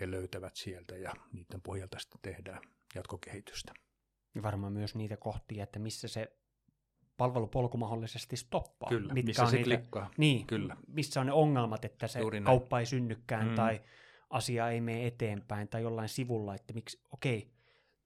[0.00, 2.60] he löytävät sieltä ja niiden pohjalta sitten tehdään
[2.94, 3.72] jatkokehitystä.
[4.34, 6.36] Ja varmaan myös niitä kohtia, että missä se
[7.16, 8.88] palvelupolku mahdollisesti stoppaa.
[8.88, 10.10] Kyllä, Mitkä missä on se niitä, klikkaa.
[10.16, 10.76] Niin, Kyllä.
[10.88, 13.54] missä on ne ongelmat, että se Juuri kauppa ei synnykään mm.
[13.54, 13.80] tai
[14.30, 17.50] asia ei mene eteenpäin tai jollain sivulla, että miksi, okei,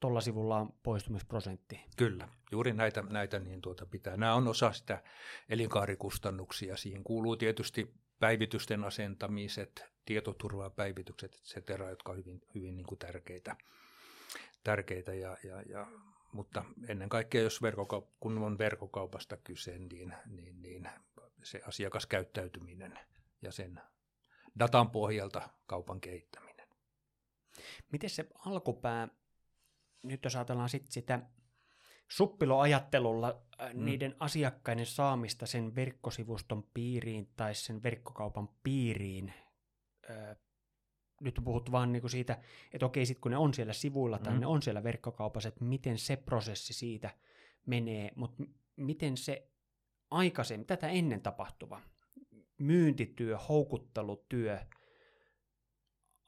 [0.01, 1.81] tuolla sivulla on poistumisprosentti.
[1.97, 4.17] Kyllä, juuri näitä, näitä niin tuota pitää.
[4.17, 5.03] Nämä on osa sitä
[5.49, 6.77] elinkaarikustannuksia.
[6.77, 13.57] Siihen kuuluu tietysti päivitysten asentamiset, tietoturvapäivitykset, etc., jotka ovat hyvin, hyvin niin kuin tärkeitä,
[14.65, 15.87] tärkeitä ja, ja, ja
[16.33, 20.89] mutta ennen kaikkea, jos verkkokaup- kun on verkkokaupasta kyse, niin, niin, niin
[21.43, 22.99] se asiakaskäyttäytyminen
[23.43, 23.81] ja sen
[24.59, 26.69] datan pohjalta kaupan kehittäminen.
[27.93, 29.09] Miten se alkupää,
[30.03, 31.21] nyt jos ajatellaan sit sitä
[32.09, 33.43] suppiloajattelulla
[33.75, 33.85] mm.
[33.85, 39.35] niiden asiakkaiden saamista sen verkkosivuston piiriin tai sen verkkokaupan piiriin,
[41.21, 42.39] nyt on puhuttu vaan niinku siitä,
[42.73, 44.41] että okei, sit kun ne on siellä sivuilla tai mm.
[44.41, 47.11] ne on siellä verkkokaupassa, että miten se prosessi siitä
[47.67, 48.43] menee, mutta
[48.77, 49.49] miten se
[50.11, 51.81] aikaisemmin, tätä ennen tapahtuva
[52.61, 54.59] myyntityö, houkuttelutyö,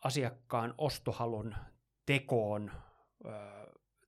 [0.05, 1.55] asiakkaan ostohalun
[2.07, 2.73] tekoon,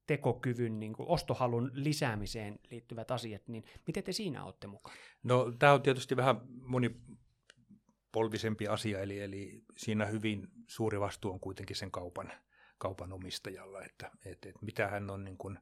[0.06, 4.96] tekokyvyn, niin kuin ostohalun lisäämiseen liittyvät asiat, niin miten te siinä olette mukana?
[5.22, 11.76] No tämä on tietysti vähän monipolvisempi asia, eli, eli siinä hyvin suuri vastuu on kuitenkin
[11.76, 12.32] sen kaupan,
[12.78, 15.58] kaupan omistajalla, että, että, että mitä hän on niin kuin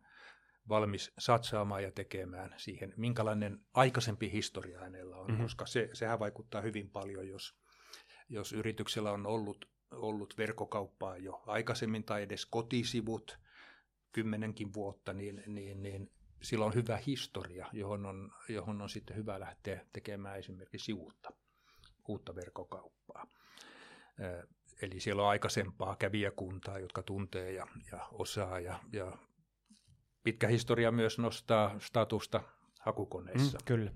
[0.68, 5.42] valmis satsaamaan ja tekemään siihen, minkälainen aikaisempi historia hänellä on, mm-hmm.
[5.42, 7.55] koska se, sehän vaikuttaa hyvin paljon, jos,
[8.29, 13.38] jos yrityksellä on ollut, ollut verkkokauppaa jo aikaisemmin tai edes kotisivut
[14.12, 16.11] kymmenenkin vuotta, niin, niin, niin
[16.42, 21.33] sillä on hyvä historia, johon on, johon on sitten hyvä lähteä tekemään esimerkiksi uutta,
[22.09, 23.27] uutta verkkokauppaa.
[24.83, 29.18] Eli siellä on aikaisempaa kävijäkuntaa, jotka tuntee ja, ja osaa ja, ja
[30.23, 32.43] pitkä historia myös nostaa statusta
[32.81, 33.59] hakukoneissa.
[33.59, 33.91] Mm, kyllä.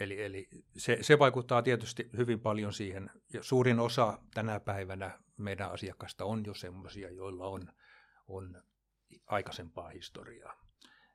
[0.00, 3.10] Eli, eli se, se vaikuttaa tietysti hyvin paljon siihen.
[3.32, 7.72] Ja suurin osa tänä päivänä meidän asiakkaista on jo sellaisia, joilla on,
[8.28, 8.62] on
[9.26, 10.64] aikaisempaa historiaa.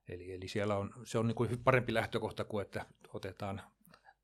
[0.10, 3.62] Eli, eli siellä on, se on niin kuin parempi lähtökohta kuin, että otetaan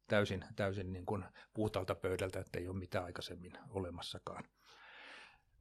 [0.08, 4.44] täysin, täysin niin kuin puhtaalta pöydältä, että ei ole mitään aikaisemmin olemassakaan.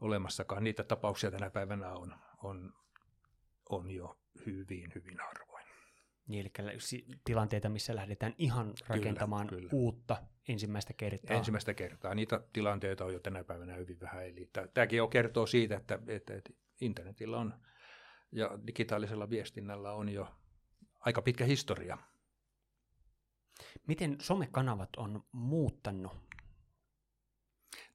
[0.00, 0.64] olemassakaan.
[0.64, 2.72] Niitä tapauksia tänä päivänä on, on
[3.68, 5.64] on jo hyvin, hyvin harvoin.
[6.26, 9.70] Niin, eli tilanteita, missä lähdetään ihan rakentamaan kyllä, kyllä.
[9.72, 11.36] uutta ensimmäistä kertaa.
[11.36, 12.14] Ensimmäistä kertaa.
[12.14, 14.26] Niitä tilanteita on jo tänä päivänä hyvin vähän.
[14.26, 17.54] Eli tämäkin jo kertoo siitä, että, että, että internetillä on
[18.32, 20.34] ja digitaalisella viestinnällä on jo
[21.00, 21.98] aika pitkä historia.
[23.86, 26.12] Miten somekanavat on muuttanut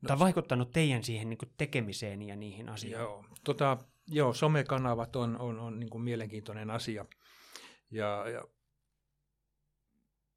[0.01, 2.99] no, tai vaikuttanut teidän siihen niin tekemiseen ja niihin asioihin?
[2.99, 3.77] Joo, tota,
[4.11, 7.05] Joo, somekanavat on, on, on niin kuin mielenkiintoinen asia.
[7.91, 8.43] Ja, ja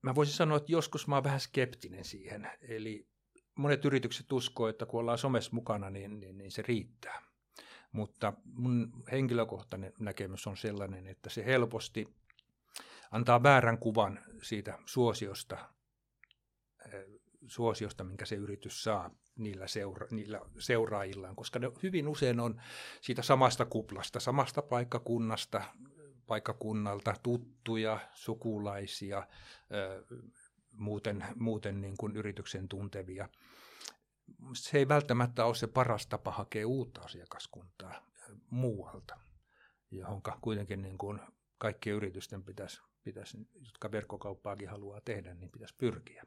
[0.03, 2.51] mä voisin sanoa, että joskus mä oon vähän skeptinen siihen.
[2.61, 3.09] Eli
[3.55, 7.23] monet yritykset uskoo, että kun ollaan somessa mukana, niin, niin, niin se riittää.
[7.93, 12.09] Mutta mun henkilökohtainen näkemys on sellainen, että se helposti
[13.11, 15.59] antaa väärän kuvan siitä suosiosta,
[16.93, 17.05] eh,
[17.47, 22.61] suosiosta minkä se yritys saa niillä, seura- niillä seuraajillaan, koska ne hyvin usein on
[23.01, 25.63] siitä samasta kuplasta, samasta paikkakunnasta,
[26.27, 29.27] paikkakunnalta tuttuja, sukulaisia,
[30.73, 33.29] muuten, muuten niin kuin yrityksen tuntevia.
[34.55, 38.07] Se ei välttämättä ole se paras tapa hakea uutta asiakaskuntaa
[38.51, 39.19] muualta,
[39.91, 41.21] johon kuitenkin niin kuin
[41.59, 46.25] kaikkien yritysten pitäisi, pitäisi, jotka verkkokauppaakin haluaa tehdä, niin pitäisi pyrkiä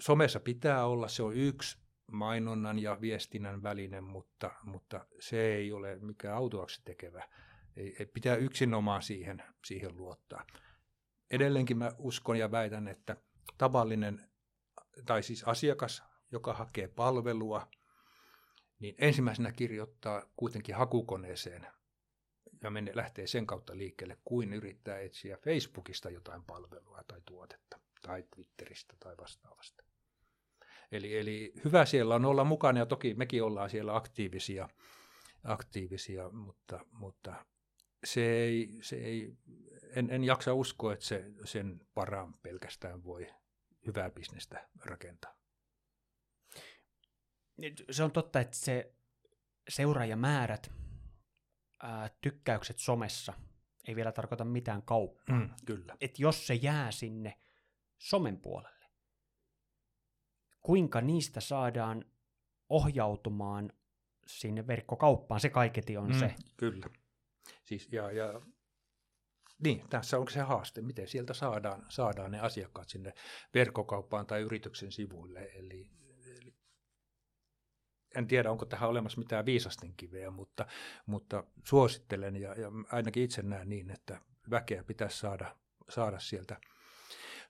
[0.00, 1.78] somessa pitää olla, se on yksi
[2.12, 7.28] mainonnan ja viestinnän väline, mutta, mutta se ei ole mikään autuaksi tekevä.
[7.76, 10.46] Ei, ei pitää yksinomaan siihen, siihen luottaa.
[11.30, 13.16] Edelleenkin mä uskon ja väitän, että
[13.58, 14.30] tavallinen,
[15.06, 17.68] tai siis asiakas, joka hakee palvelua,
[18.78, 21.66] niin ensimmäisenä kirjoittaa kuitenkin hakukoneeseen
[22.62, 28.24] ja menee, lähtee sen kautta liikkeelle, kuin yrittää etsiä Facebookista jotain palvelua tai tuotetta tai
[28.34, 29.84] Twitteristä tai vastaavasta.
[30.92, 34.68] Eli, eli hyvä siellä on olla mukana ja toki mekin ollaan siellä aktiivisia,
[35.44, 37.44] aktiivisia mutta, mutta
[38.04, 39.36] se ei, se ei,
[39.96, 43.26] en, en jaksa uskoa, että se, sen paraan pelkästään voi
[43.86, 45.34] hyvää bisnestä rakentaa.
[47.90, 48.94] Se on totta, että se
[49.68, 50.72] seuraajamäärät,
[51.82, 53.32] ää, tykkäykset somessa
[53.88, 55.38] ei vielä tarkoita mitään kauppaa.
[55.38, 55.96] Mm, kyllä.
[56.00, 57.38] Et jos se jää sinne
[58.00, 58.86] somen puolelle,
[60.60, 62.04] kuinka niistä saadaan
[62.68, 63.72] ohjautumaan
[64.26, 66.34] sinne verkkokauppaan, se kaiketi on mm, se.
[66.56, 66.86] Kyllä.
[67.64, 68.40] Siis, ja, ja,
[69.62, 73.12] niin, tässä on se haaste, miten sieltä saadaan, saadaan ne asiakkaat sinne
[73.54, 75.50] verkkokauppaan tai yrityksen sivuille.
[75.54, 75.90] Eli,
[76.38, 76.54] eli
[78.14, 80.66] en tiedä, onko tähän olemassa mitään viisasten kiveä, mutta,
[81.06, 84.20] mutta suosittelen ja, ja ainakin itse näen niin, että
[84.50, 85.56] väkeä pitäisi saada,
[85.88, 86.60] saada sieltä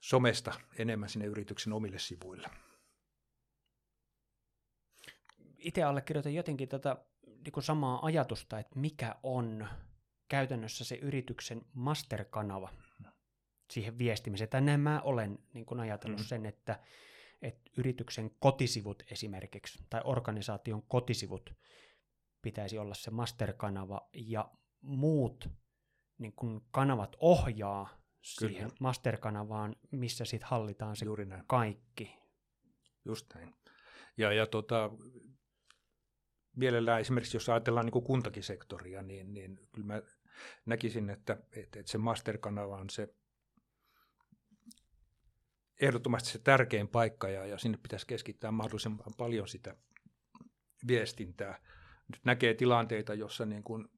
[0.01, 2.49] somesta enemmän sinne yrityksen omille sivuille
[5.61, 6.97] itse allekirjoitan jotenkin tätä,
[7.27, 9.69] niin kuin samaa ajatusta, että mikä on
[10.29, 12.69] käytännössä se yrityksen masterkanava
[13.71, 14.51] siihen viestimiseen.
[14.51, 16.25] Tai mä olen niin kuin ajatellut mm.
[16.25, 16.81] sen, että,
[17.43, 21.55] että yrityksen kotisivut esimerkiksi, tai organisaation kotisivut
[22.43, 25.49] pitäisi olla se masterkanava, ja muut
[26.19, 28.00] niin kuin kanavat ohjaa
[28.39, 28.53] Kyllä.
[28.53, 31.45] siihen masterkanavaan, missä sitten hallitaan se Juuri näin.
[31.47, 32.17] kaikki.
[33.05, 33.55] Just näin.
[34.17, 34.91] Ja, ja tota,
[36.57, 40.03] mielellään esimerkiksi, jos ajatellaan niin kuin kuntakin sektoria, niin, niin kyllä mä
[40.67, 43.15] näkisin, että, että, että se masterkanava on se
[45.81, 49.77] ehdottomasti se tärkein paikka ja, ja sinne pitäisi keskittää mahdollisimman paljon sitä
[50.87, 51.63] viestintää.
[52.09, 53.89] Nyt näkee tilanteita, jossa niin kuin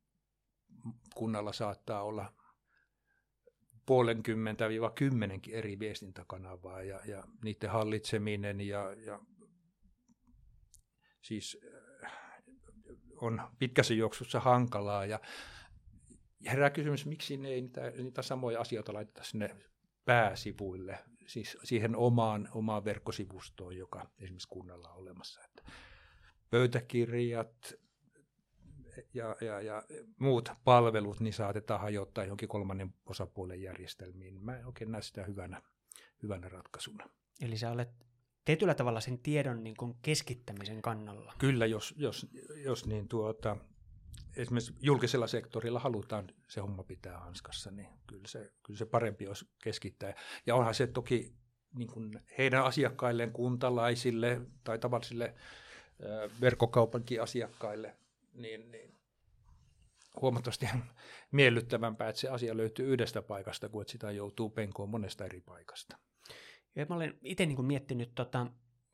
[1.14, 2.32] kunnalla saattaa olla
[3.92, 9.20] puolenkymmentä viiva kymmenenkin eri viestintäkanavaa ja, ja niiden hallitseminen ja, ja
[11.22, 11.58] siis
[12.04, 12.12] äh,
[13.16, 15.20] on pitkässä juoksussa hankalaa ja
[16.46, 19.56] herää kysymys, miksi ne ei niitä, niitä samoja asioita laiteta sinne
[20.04, 25.40] pääsivuille, siis siihen omaan, omaan verkkosivustoon, joka esimerkiksi kunnalla on olemassa.
[25.44, 25.72] Että
[26.50, 27.74] pöytäkirjat
[29.14, 29.82] ja, ja, ja
[30.18, 34.44] muut palvelut niin saatetaan hajottaa johonkin kolmannen osapuolen järjestelmiin.
[34.44, 35.62] Mä en oikein näe sitä hyvänä,
[36.22, 37.08] hyvänä ratkaisuna.
[37.40, 37.88] Eli sä olet
[38.44, 41.34] tietyllä tavalla sen tiedon niin kuin keskittämisen kannalla.
[41.38, 42.26] Kyllä, jos, jos,
[42.64, 43.56] jos niin tuota,
[44.36, 49.48] esimerkiksi julkisella sektorilla halutaan se homma pitää hanskassa, niin kyllä se, kyllä se parempi olisi
[49.62, 50.14] keskittää.
[50.46, 51.34] Ja onhan se toki
[51.74, 55.34] niin kuin heidän asiakkailleen, kuntalaisille tai tavallisille
[56.40, 57.96] verkkokaupankin asiakkaille,
[58.32, 58.98] niin, niin
[60.20, 60.66] huomattavasti
[61.32, 65.98] miellyttävämpää, että se asia löytyy yhdestä paikasta, kuin että sitä joutuu penkoon monesta eri paikasta.
[66.76, 68.46] Ja mä olen itse niin miettinyt tota,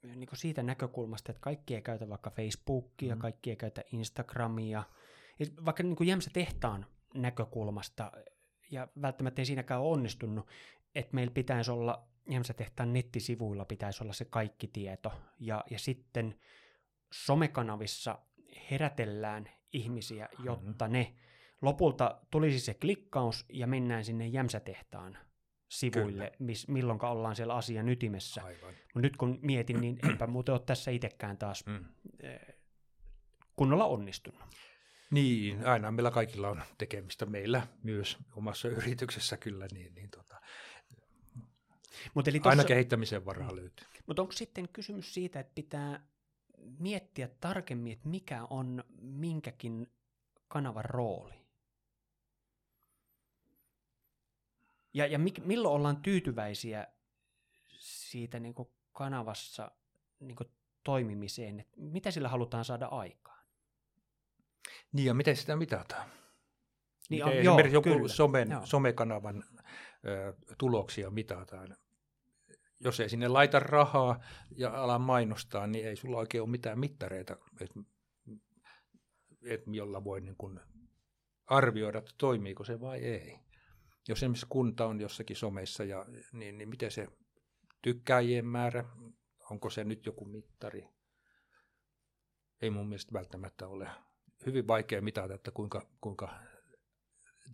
[0.03, 3.19] niin siitä näkökulmasta, että kaikki ei käytä vaikka Facebookia, mm.
[3.19, 4.83] kaikki ei käytä Instagramia–
[5.65, 8.13] vaikka niin Jämsä tehtaan näkökulmasta,
[8.71, 10.47] ja välttämättä ei siinäkään ole onnistunut,
[10.95, 16.41] että meillä pitäisi olla, Jämsä tehtaan nettisivuilla pitäisi olla se kaikki tieto, ja, ja sitten
[17.13, 18.19] somekanavissa
[18.71, 20.93] herätellään ihmisiä, jotta mm-hmm.
[20.93, 21.15] ne
[21.63, 25.19] lopulta tulisi se klikkaus ja mennään sinne Jämsätehtaan
[25.69, 28.43] sivuille, miss, milloin ollaan siellä asian ytimessä.
[28.43, 31.85] Mutta nyt kun mietin, niin enpä muuten ole tässä itsekään taas mm.
[32.21, 32.41] Eh,
[33.57, 34.41] kunnolla onnistunut.
[35.11, 37.27] Niin, aina meillä kaikilla on tekemistä.
[37.27, 39.67] Meillä myös omassa yrityksessä kyllä.
[39.73, 40.41] Niin, niin tota,
[42.15, 43.87] Mut eli tossa, aina kehittämisen varaa löytyy.
[44.07, 46.01] Mutta onko sitten kysymys siitä, että pitää
[46.79, 49.93] miettiä tarkemmin, että mikä on minkäkin
[50.49, 51.39] kanavan rooli?
[54.95, 56.87] Ja, ja mik, milloin ollaan tyytyväisiä
[57.79, 58.55] siitä niin
[58.93, 59.71] kanavassa
[60.21, 60.37] niin
[60.85, 63.47] toimimiseen, että mitä sillä halutaan saada aikaan?
[64.93, 66.11] Niin ja miten sitä mitataan?
[67.11, 68.67] Niin, miten joo, esimerkiksi joku kyllä, somen, joo.
[68.67, 69.45] somekanavan
[70.07, 71.77] ö, tuloksia mitataan.
[72.81, 74.21] Jos ei sinne laita rahaa
[74.57, 77.81] ja ala mainostaa, niin ei sulla oikein ole mitään mittareita, että
[79.43, 80.61] et, jolla voi niin kun
[81.47, 83.39] arvioida, että toimiiko se vai ei.
[84.09, 87.09] Jos esimerkiksi kunta on jossakin someissa, ja, niin, niin miten se
[87.83, 88.85] tykkääjien määrä,
[89.51, 90.89] onko se nyt joku mittari?
[92.63, 93.89] Ei mun mielestä välttämättä ole
[94.47, 96.29] hyvin vaikea mitata, että kuinka, kuinka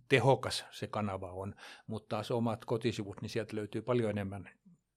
[0.09, 1.55] tehokas se kanava on,
[1.87, 4.49] mutta taas omat kotisivut, niin sieltä löytyy paljon enemmän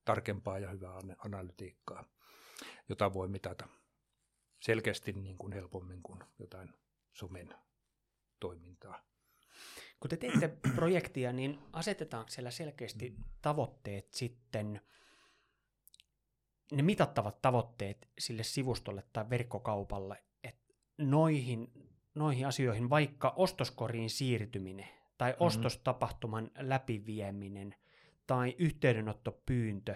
[0.09, 2.05] tarkempaa ja hyvää analytiikkaa,
[2.89, 3.69] jota voi mitata
[4.61, 6.75] selkeästi niin kuin helpommin kuin jotain
[7.13, 7.55] somen
[8.41, 9.05] toimintaa.
[10.01, 13.25] Kun te teette projektia, niin asetetaanko siellä selkeästi mm.
[13.43, 14.81] tavoitteet sitten,
[16.73, 20.25] ne mitattavat tavoitteet sille sivustolle tai verkkokaupalle,
[20.99, 21.73] noihin,
[22.15, 24.89] noihin asioihin, vaikka ostoskoriin siirtyminen
[25.19, 25.47] tai mm-hmm.
[25.47, 27.75] ostostapahtuman läpivieminen
[28.29, 29.95] tai yhteydenottopyyntö,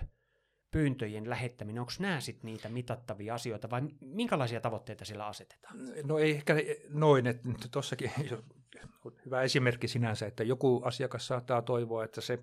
[0.70, 5.76] pyyntöjen lähettäminen, onko nämä sitten niitä mitattavia asioita vai minkälaisia tavoitteita sillä asetetaan?
[6.04, 6.56] No ei ehkä
[6.88, 8.10] noin, että tuossakin
[9.24, 12.38] hyvä esimerkki sinänsä, että joku asiakas saattaa toivoa, että se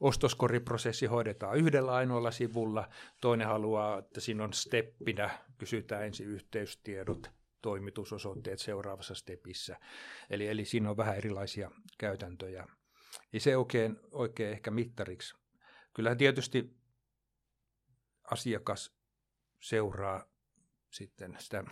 [0.00, 2.88] ostoskoriprosessi hoidetaan yhdellä ainoalla sivulla,
[3.20, 7.30] toinen haluaa, että siinä on steppinä, kysytään ensin yhteystiedot,
[7.62, 9.76] toimitusosoitteet seuraavassa stepissä.
[10.30, 12.66] Eli, eli siinä on vähän erilaisia käytäntöjä.
[13.32, 15.34] Ei se oikein, oikein ehkä mittariksi.
[15.94, 16.76] Kyllähän tietysti
[18.30, 18.96] asiakas
[19.60, 20.24] seuraa
[20.90, 21.64] sitten sitä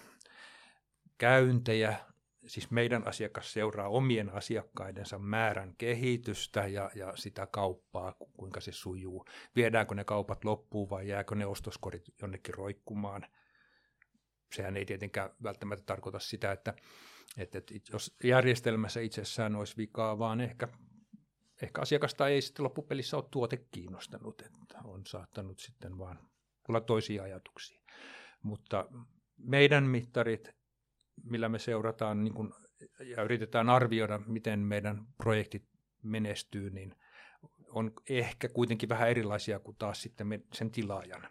[1.18, 1.96] käyntejä,
[2.46, 9.24] siis meidän asiakas seuraa omien asiakkaidensa määrän kehitystä ja, ja sitä kauppaa, kuinka se sujuu.
[9.56, 13.26] Viedäänkö ne kaupat loppuun vai jääkö ne ostoskorit jonnekin roikkumaan–
[14.52, 16.74] sehän ei tietenkään välttämättä tarkoita sitä, että,
[17.36, 20.68] Että, että jos järjestelmässä itsessään olisi vikaa, vaan ehkä,
[21.62, 26.18] ehkä asiakasta ei sitten loppupelissä ole tuote kiinnostanut, että on saattanut sitten vaan
[26.68, 27.80] olla toisia ajatuksia.
[28.42, 28.88] Mutta
[29.36, 30.50] meidän mittarit,
[31.22, 32.54] millä me seurataan niin kun,
[33.00, 35.68] ja yritetään arvioida, miten meidän projektit
[36.02, 36.94] menestyy, niin
[37.68, 41.28] on ehkä kuitenkin vähän erilaisia kuin taas sitten sen tilaajan.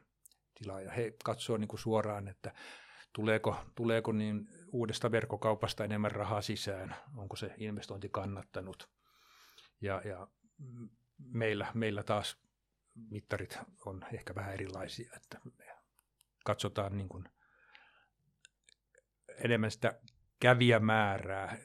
[0.56, 0.92] tilaaja.
[0.92, 2.54] He katsoo niin suoraan, että
[3.14, 8.95] tuleeko, tuleeko niin uudesta verkkokaupasta enemmän rahaa sisään, onko se investointi kannattanut.
[9.82, 10.28] Ja, ja
[11.18, 12.38] meillä, meillä taas
[12.96, 15.66] mittarit on ehkä vähän erilaisia, että me
[16.46, 17.30] katsotaan niin kuin
[19.44, 20.00] enemmän sitä
[20.40, 21.58] kävijämäärää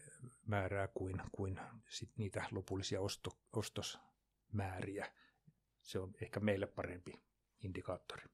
[0.46, 5.12] määrää kuin, kuin sit niitä lopullisia osto, ostosmääriä.
[5.82, 7.22] Se on ehkä meille parempi
[7.60, 8.24] indikaattori.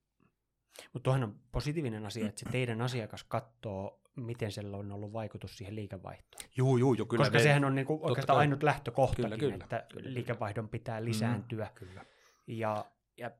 [0.92, 5.58] Mutta tuohan on positiivinen asia, että se teidän asiakas katsoo, miten sillä on ollut vaikutus
[5.58, 6.50] siihen liikevaihtoon.
[6.56, 7.24] Joo, joo, jo, kyllä.
[7.24, 11.04] Koska me, sehän on niinku oikeastaan ainut lähtökohtakin, kyllä, kyllä, että kyllä, liikevaihdon pitää mm,
[11.04, 11.64] lisääntyä.
[11.64, 12.04] Mm, kyllä.
[12.46, 12.84] Ja,
[13.16, 13.30] ja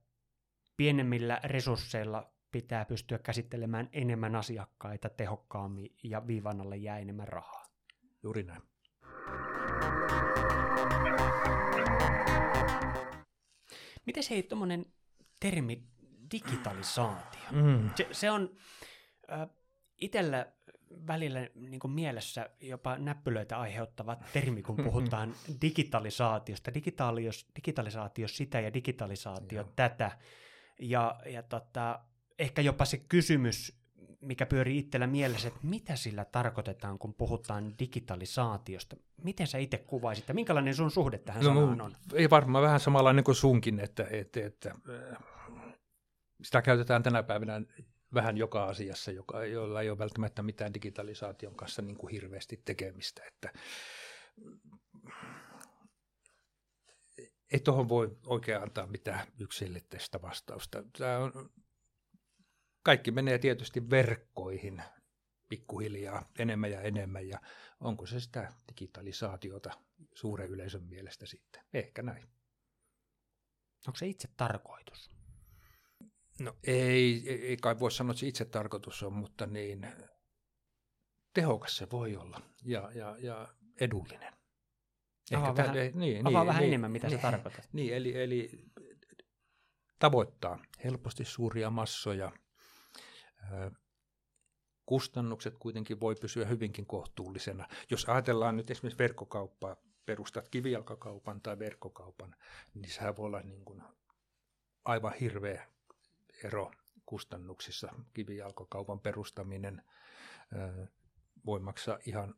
[0.77, 7.67] pienemmillä resursseilla pitää pystyä käsittelemään enemmän asiakkaita tehokkaammin ja viivan alle jää enemmän rahaa.
[8.23, 8.63] Juuri näin.
[14.07, 14.87] Miten se ei tuommoinen
[15.41, 15.83] termi
[16.33, 17.41] digitalisaatio?
[17.53, 17.91] Mm.
[17.97, 18.51] Se, se on
[19.33, 19.49] äh,
[20.01, 20.47] itsellä
[21.07, 26.75] välillä niin kuin mielessä jopa näppylöitä aiheuttava termi, kun puhutaan digitalisaatiosta.
[26.75, 29.73] Digitaalios, digitalisaatio sitä ja digitalisaatio Joo.
[29.77, 30.19] tätä.
[30.81, 32.01] Ja, ja tota,
[32.39, 33.79] ehkä jopa se kysymys,
[34.21, 38.97] mikä pyörii itsellä mielessä, että mitä sillä tarkoitetaan, kun puhutaan digitalisaatiosta.
[39.23, 41.97] Miten sä itse kuvaisit, minkälainen sun suhde tähän no, sanaan on?
[42.15, 44.75] Ei varmaan vähän samanlainen kuin sunkin, että, että, että
[46.43, 47.61] sitä käytetään tänä päivänä
[48.15, 53.23] vähän joka asiassa, joka, jolla ei ole välttämättä mitään digitalisaation kanssa niin kuin hirveästi tekemistä.
[53.25, 53.53] Että,
[57.53, 60.83] ei tuohon voi oikein antaa mitään yksilitteistä vastausta.
[60.99, 61.51] Tämä on
[62.83, 64.83] kaikki menee tietysti verkkoihin
[65.49, 67.41] pikkuhiljaa enemmän ja enemmän, ja
[67.81, 69.71] onko se sitä digitalisaatiota
[70.15, 71.63] suuren yleisön mielestä sitten?
[71.75, 72.23] Ehkä näin.
[73.87, 75.16] Onko se itse tarkoitus?
[76.41, 79.87] No ei, ei kai voi sanoa, että se itse tarkoitus on, mutta niin
[81.35, 84.33] tehokas se voi olla ja, ja, ja edullinen.
[85.37, 87.65] Avaa Ehkä vähän, niin, avaa niin, vähän niin, enemmän, mitä niin, se tarkoittaa.
[87.73, 88.51] Niin, eli, eli
[89.99, 92.33] tavoittaa helposti suuria massoja–
[94.87, 97.69] kustannukset kuitenkin voi pysyä hyvinkin kohtuullisena.
[97.91, 99.77] Jos ajatellaan nyt esimerkiksi verkkokauppaa,
[100.07, 102.37] perustat kivijalkakaupan tai verkkokaupan,
[102.75, 103.83] niin sehän voi olla niin kuin
[104.85, 105.67] aivan hirveä
[106.45, 106.73] ero
[107.07, 107.89] kustannuksissa.
[108.15, 109.83] Kivijalkakaupan perustaminen
[111.47, 112.35] voi maksaa ihan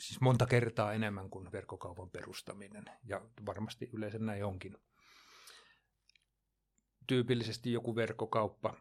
[0.00, 4.76] siis monta kertaa enemmän kuin verkkokaupan perustaminen, ja varmasti yleensä näin onkin.
[7.06, 8.74] Tyypillisesti joku verkkokauppa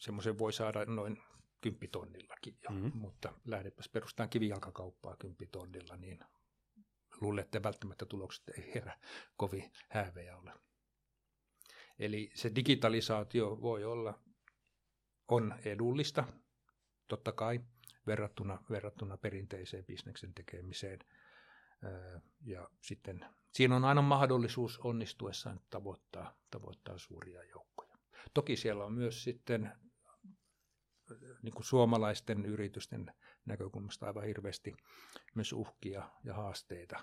[0.00, 1.22] semmoisen voi saada noin
[1.60, 2.92] kymppitonnillakin jo, mm-hmm.
[2.94, 6.20] mutta lähdepäs perustamaan kivijalkakauppaa kymppitonnilla, niin
[7.20, 8.98] luulen, että välttämättä tulokset ei herä
[9.36, 10.52] kovin häävejä ole.
[12.02, 14.18] Eli se digitalisaatio voi olla,
[15.28, 16.24] on edullista,
[17.08, 17.60] totta kai,
[18.06, 20.98] verrattuna, verrattuna perinteiseen bisneksen tekemiseen.
[22.40, 27.98] Ja sitten siinä on aina mahdollisuus onnistuessaan tavoittaa, tavoittaa suuria joukkoja.
[28.34, 29.72] Toki siellä on myös sitten
[31.42, 33.12] niin kuin suomalaisten yritysten
[33.44, 34.76] näkökulmasta aivan hirveästi
[35.34, 37.00] myös uhkia ja haasteita.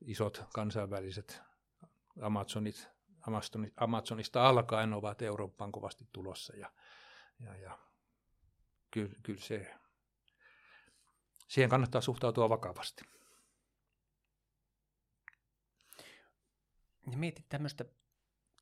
[0.00, 1.40] Isot kansainväliset
[2.20, 2.88] Amazonit,
[3.76, 6.72] Amazonista alkaen ovat Eurooppaan kovasti tulossa ja,
[7.40, 7.78] ja, ja
[8.90, 9.74] kyllä, kyllä se,
[11.48, 13.04] siihen kannattaa suhtautua vakavasti.
[17.10, 17.84] Ja mietit tämmöistä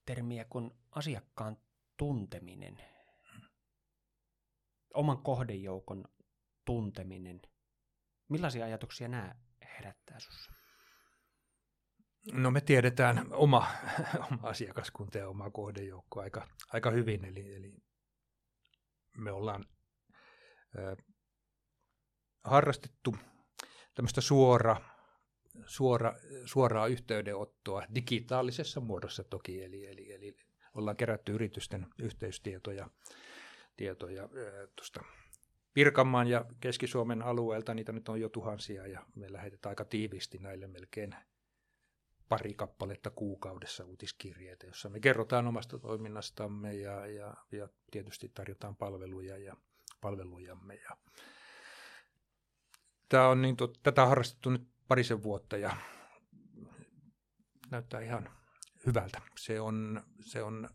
[0.07, 1.57] termiä kuin asiakkaan
[1.97, 2.79] tunteminen
[4.95, 6.05] oman kohdejoukon
[6.65, 7.43] tunteminen,
[8.29, 9.35] millaisia ajatuksia nämä
[9.79, 10.53] herättää sinussa?
[12.33, 13.67] No me tiedetään oma,
[14.33, 17.75] oma asiakaskunta ja oma kohdejoukko aika, aika hyvin, eli, eli
[19.17, 19.65] me ollaan
[20.79, 20.97] ö,
[22.45, 23.17] harrastettu
[23.95, 24.77] tämmöistä suora,
[25.67, 26.15] suora,
[26.45, 30.37] suoraa yhteydenottoa digitaalisessa muodossa toki, eli, eli, eli
[30.75, 32.91] ollaan kerätty yritysten yhteystietoja
[33.77, 34.29] tietoja
[34.77, 35.01] tuosta
[35.75, 40.67] Pirkanmaan ja Keski-Suomen alueelta, niitä nyt on jo tuhansia ja me lähetetään aika tiivisti näille
[40.67, 41.17] melkein
[42.29, 49.39] pari kappaletta kuukaudessa uutiskirjeitä, jossa me kerrotaan omasta toiminnastamme ja, ja, ja tietysti tarjotaan palveluja
[49.39, 49.57] ja
[50.01, 50.75] palvelujamme.
[50.75, 50.97] Ja,
[53.09, 55.77] Tämä on niin, tätä on harrastettu nyt parisen vuotta ja
[57.71, 58.31] näyttää ihan
[58.87, 59.21] hyvältä.
[59.39, 60.69] Se on, se on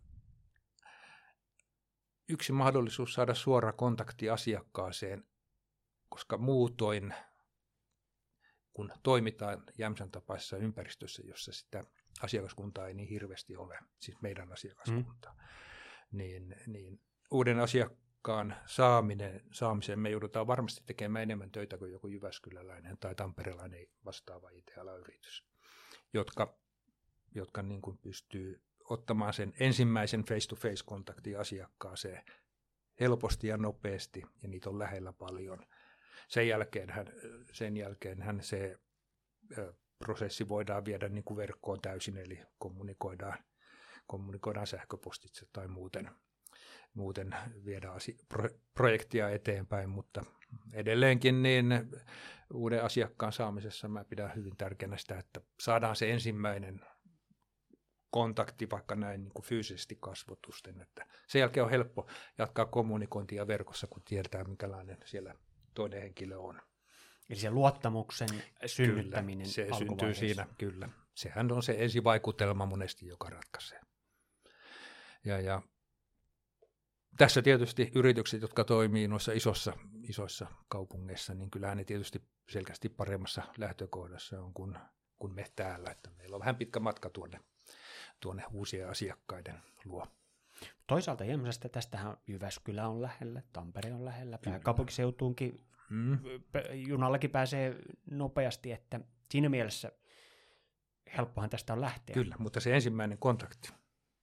[2.30, 5.24] yksi mahdollisuus saada suora kontakti asiakkaaseen,
[6.10, 7.14] koska muutoin,
[8.74, 11.86] kun toimitaan Jämsän tapaisessa ympäristössä, jossa sitä
[12.22, 16.18] asiakaskuntaa ei niin hirveästi ole, siis meidän asiakaskuntaa, mm.
[16.18, 17.00] niin, niin
[17.32, 23.88] uuden asiakkaan saaminen, saamiseen me joudutaan varmasti tekemään enemmän töitä kuin joku Jyväskyläläinen tai Tamperelainen
[24.06, 25.46] vastaava IT-yritys,
[26.14, 26.58] jotka,
[27.36, 32.24] jotka niin kuin pystyy ottamaan sen ensimmäisen face-to-face kontaktin asiakkaaseen
[33.00, 35.66] helposti ja nopeasti, ja niitä on lähellä paljon.
[36.28, 37.08] Sen jälkeen hän,
[37.52, 38.80] sen jälkeen hän se
[40.00, 43.38] prosessi voidaan viedä niin kuin verkkoon täysin, eli kommunikoidaan,
[44.08, 46.10] kommunikoidaan sähköpostitse tai muuten,
[46.94, 50.26] muuten viedä asi- pro, projektia eteenpäin, mutta
[50.74, 51.90] edelleenkin niin
[52.54, 56.82] uuden asiakkaan saamisessa mä pidän hyvin tärkeänä sitä, että saadaan se ensimmäinen
[58.10, 60.82] kontakti vaikka näin niin kuin fyysisesti kasvotusten.
[60.82, 62.08] Että sen jälkeen on helppo
[62.38, 65.36] jatkaa kommunikointia verkossa, kun tiedetään, minkälainen siellä
[65.74, 66.62] toinen henkilö on.
[67.30, 68.30] Eli se luottamuksen
[68.66, 70.90] synnyttäminen kyllä, se syntyy siinä, kyllä.
[71.16, 73.80] Sehän on se ensivaikutelma monesti, joka ratkaisee.
[75.26, 75.62] Ja, ja
[77.18, 83.44] tässä tietysti yritykset, jotka toimii noissa isossa, isoissa kaupungeissa, niin kyllähän ne tietysti selkeästi paremmassa
[83.58, 84.78] lähtökohdassa on kuin,
[85.20, 85.92] kuin me täällä.
[85.92, 87.40] Että meillä on vähän pitkä matka tuonne
[88.20, 90.08] tuonne uusien asiakkaiden luo.
[90.88, 96.20] Toisaalta Jämsästä tästähän Jyväskylä on lähellä, Tampere on lähellä, pääkaupunkiseutuunkin mm.
[96.74, 97.76] junallakin pääsee
[98.12, 99.00] nopeasti, että
[99.32, 99.92] siinä mielessä
[101.18, 102.14] helppohan tästä on lähteä.
[102.14, 103.70] Kyllä, mutta se ensimmäinen kontakti,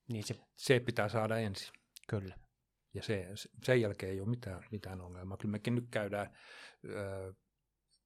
[0.08, 1.72] niin se, se pitää saada ensin.
[2.08, 2.38] Kyllä.
[2.94, 3.28] Ja se,
[3.64, 5.36] sen jälkeen ei ole mitään, mitään ongelmaa.
[5.36, 6.36] Kyllä mekin nyt käydään,
[6.84, 7.34] ö,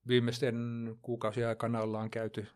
[0.09, 0.57] viimeisten
[1.03, 2.47] kuukausien aikana ollaan käyty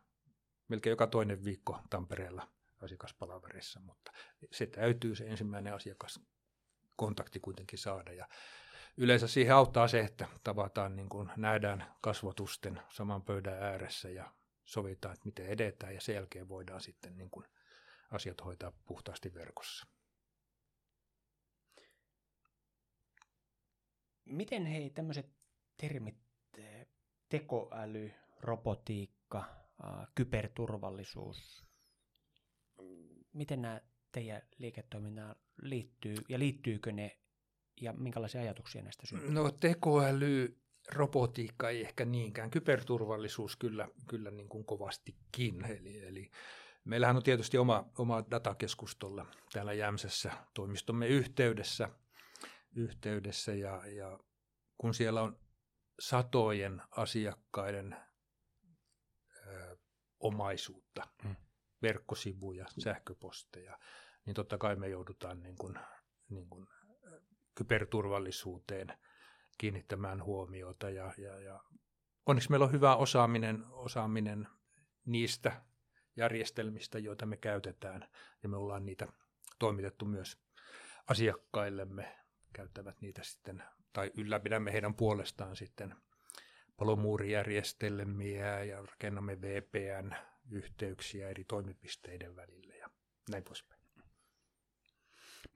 [0.68, 2.48] melkein joka toinen viikko Tampereella
[2.80, 4.12] asiakaspalaverissa, mutta
[4.50, 8.28] se täytyy se ensimmäinen asiakaskontakti kuitenkin saada ja
[8.96, 14.32] yleensä siihen auttaa se, että tavataan niin kuin nähdään kasvotusten saman pöydän ääressä ja
[14.64, 17.46] sovitaan, että miten edetään ja sen jälkeen voidaan sitten niin kuin
[18.10, 19.86] asiat hoitaa puhtaasti verkossa.
[24.24, 25.30] Miten hei tämmöiset
[25.76, 26.18] termit,
[27.28, 29.44] tekoäly, robotiikka,
[30.14, 31.67] kyberturvallisuus,
[33.38, 33.80] miten nämä
[34.12, 37.18] teidän liiketoimintaan liittyy ja liittyykö ne
[37.80, 39.30] ja minkälaisia ajatuksia näistä syntyy?
[39.30, 40.58] No tekoäly,
[40.92, 45.64] robotiikka ei ehkä niinkään, kyberturvallisuus kyllä, kyllä niin kuin kovastikin.
[45.64, 46.30] Eli, eli
[46.84, 51.88] meillähän on tietysti oma, oma datakeskustolla täällä Jämsässä toimistomme yhteydessä,
[52.76, 54.18] yhteydessä ja, ja
[54.78, 55.40] kun siellä on
[56.00, 57.96] satojen asiakkaiden
[59.46, 59.76] ö,
[60.20, 61.36] omaisuutta, hmm
[61.82, 63.78] verkkosivuja, sähköposteja,
[64.26, 65.78] niin totta kai me joudutaan niin kuin,
[66.28, 66.66] niin kuin
[67.54, 68.92] kyberturvallisuuteen
[69.58, 71.60] kiinnittämään huomiota ja, ja, ja
[72.26, 74.48] onneksi meillä on hyvä osaaminen, osaaminen
[75.06, 75.62] niistä
[76.16, 78.08] järjestelmistä, joita me käytetään
[78.42, 79.08] ja me ollaan niitä
[79.58, 80.38] toimitettu myös
[81.06, 82.16] asiakkaillemme,
[82.52, 83.62] käyttävät niitä sitten
[83.92, 85.94] tai ylläpidämme heidän puolestaan sitten
[86.76, 90.14] palomuurijärjestelmiä ja rakennamme VPN
[90.50, 92.90] yhteyksiä eri toimipisteiden välillä ja
[93.30, 93.80] näin poispäin.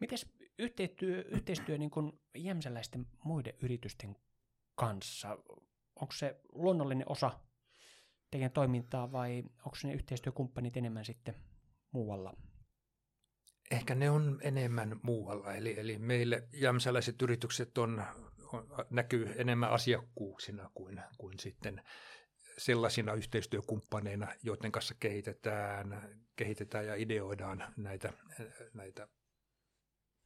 [0.01, 0.18] Miten
[0.59, 4.16] yhteistyö, yhteistyö niin kuin jämsäläisten muiden yritysten
[4.74, 5.38] kanssa,
[6.01, 7.40] onko se luonnollinen osa
[8.30, 11.34] teidän toimintaa vai onko ne yhteistyökumppanit enemmän sitten
[11.93, 12.36] muualla?
[13.70, 18.05] Ehkä ne on enemmän muualla, eli, eli meille jämsäläiset yritykset on,
[18.53, 21.82] on, näkyy enemmän asiakkuuksina kuin, kuin sitten
[22.59, 28.12] sellaisina yhteistyökumppaneina, joiden kanssa kehitetään, kehitetään ja ideoidaan näitä,
[28.74, 29.09] näitä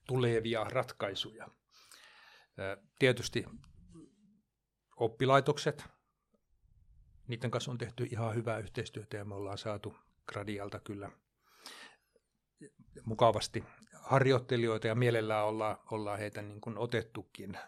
[0.07, 1.49] tulevia ratkaisuja.
[2.99, 3.45] Tietysti
[4.97, 5.85] oppilaitokset,
[7.29, 9.97] niiden kanssa on tehty ihan hyvää yhteistyötä ja me ollaan saatu
[10.33, 11.11] Gradialta kyllä
[13.05, 13.64] mukavasti
[14.03, 17.59] harjoittelijoita ja mielellään ollaan, ollaan heitä niin kuin otettukin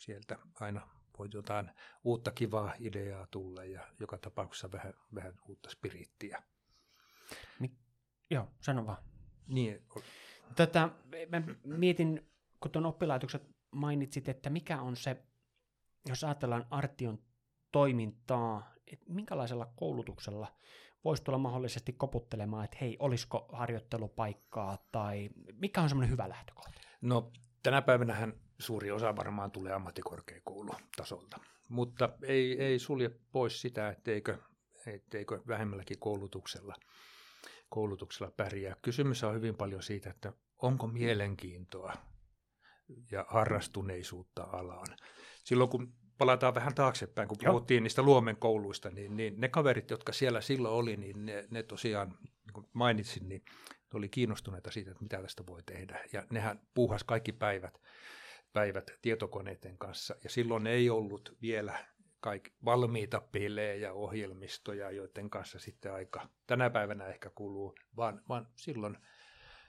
[0.00, 1.70] sieltä aina voi jotain
[2.04, 6.42] uutta kivaa ideaa tulla ja joka tapauksessa vähän, vähän uutta spirittiä.
[7.60, 7.78] Mi-
[8.30, 9.02] joo, sano vaan.
[9.46, 9.82] Niin.
[10.56, 10.88] Tätä,
[11.28, 15.22] mä mietin, kun tuon oppilaitokset mainitsit, että mikä on se,
[16.08, 17.18] jos ajatellaan Artion
[17.72, 20.56] toimintaa, että minkälaisella koulutuksella
[21.04, 26.80] voisi tulla mahdollisesti koputtelemaan, että hei, olisiko harjoittelupaikkaa tai mikä on semmoinen hyvä lähtökohta?
[27.00, 31.38] No tänä päivänähän suuri osa varmaan tulee ammattikorkeakoulutasolta.
[31.68, 34.38] mutta ei, ei sulje pois sitä, etteikö,
[34.86, 36.74] etteikö vähemmälläkin koulutuksella,
[37.68, 38.76] koulutuksella pärjää.
[38.82, 40.32] Kysymys on hyvin paljon siitä, että
[40.62, 41.92] onko mielenkiintoa
[43.10, 44.96] ja harrastuneisuutta alaan.
[45.44, 47.82] Silloin kun palataan vähän taaksepäin, kun puhuttiin Joo.
[47.82, 52.08] niistä Luomen kouluista, niin, niin ne kaverit, jotka siellä silloin oli, niin ne, ne tosiaan,
[52.20, 53.44] niin kuin mainitsin, niin
[53.94, 56.04] oli kiinnostuneita siitä, että mitä tästä voi tehdä.
[56.12, 57.80] Ja nehän puuhas kaikki päivät,
[58.52, 60.14] päivät tietokoneiden kanssa.
[60.24, 61.86] Ja silloin ei ollut vielä
[62.20, 68.48] kaikki valmiita pelejä ja ohjelmistoja, joiden kanssa sitten aika tänä päivänä ehkä kuluu, vaan, vaan
[68.56, 68.98] silloin,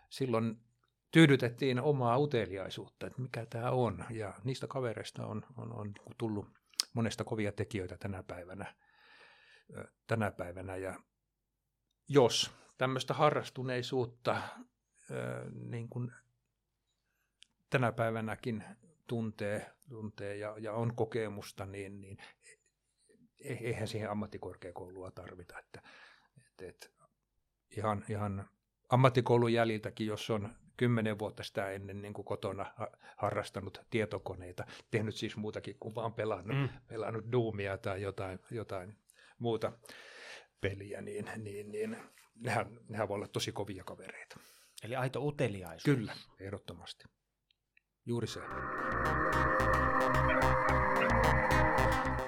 [0.09, 0.57] silloin
[1.11, 4.05] tyydytettiin omaa uteliaisuutta, että mikä tämä on.
[4.09, 6.47] Ja niistä kavereista on, on, on tullut
[6.93, 8.75] monesta kovia tekijöitä tänä päivänä.
[10.07, 10.75] Tänä päivänä.
[10.75, 10.99] Ja
[12.07, 14.41] jos tämmöistä harrastuneisuutta
[15.69, 16.11] niin kuin
[17.69, 18.63] tänä päivänäkin
[19.07, 22.17] tuntee, tuntee ja, ja on kokemusta, niin, niin
[23.39, 25.59] e, eihän siihen ammattikorkeakoulua tarvita.
[25.59, 25.81] Että,
[26.47, 26.89] että, että
[27.77, 28.49] ihan, ihan
[28.89, 32.65] ammattikoulun jäljiltäkin, jos on kymmenen vuotta sitä ennen niin kuin kotona
[33.17, 36.69] harrastanut tietokoneita, tehnyt siis muutakin kuin vaan pelannut, mm.
[36.87, 38.97] pelannut Doomia tai jotain, jotain
[39.39, 39.71] muuta
[40.61, 41.97] peliä, niin, niin, niin
[42.35, 44.39] nehän, nehän voi olla tosi kovia kavereita.
[44.83, 45.97] Eli aito uteliaisuus.
[45.97, 47.05] Kyllä, ehdottomasti.
[48.05, 48.39] Juuri se.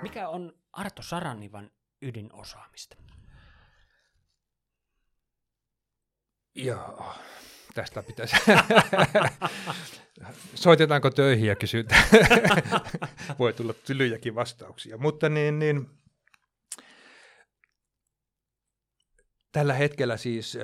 [0.01, 2.95] Mikä on Arto Sarannivan ydinosaamista?
[6.55, 7.13] Joo,
[7.73, 8.35] tästä pitäisi.
[10.55, 12.03] Soitetaanko töihin ja kysytään.
[13.39, 14.97] Voi tulla tylyjäkin vastauksia.
[14.97, 15.89] Mutta niin, niin,
[19.51, 20.57] tällä hetkellä siis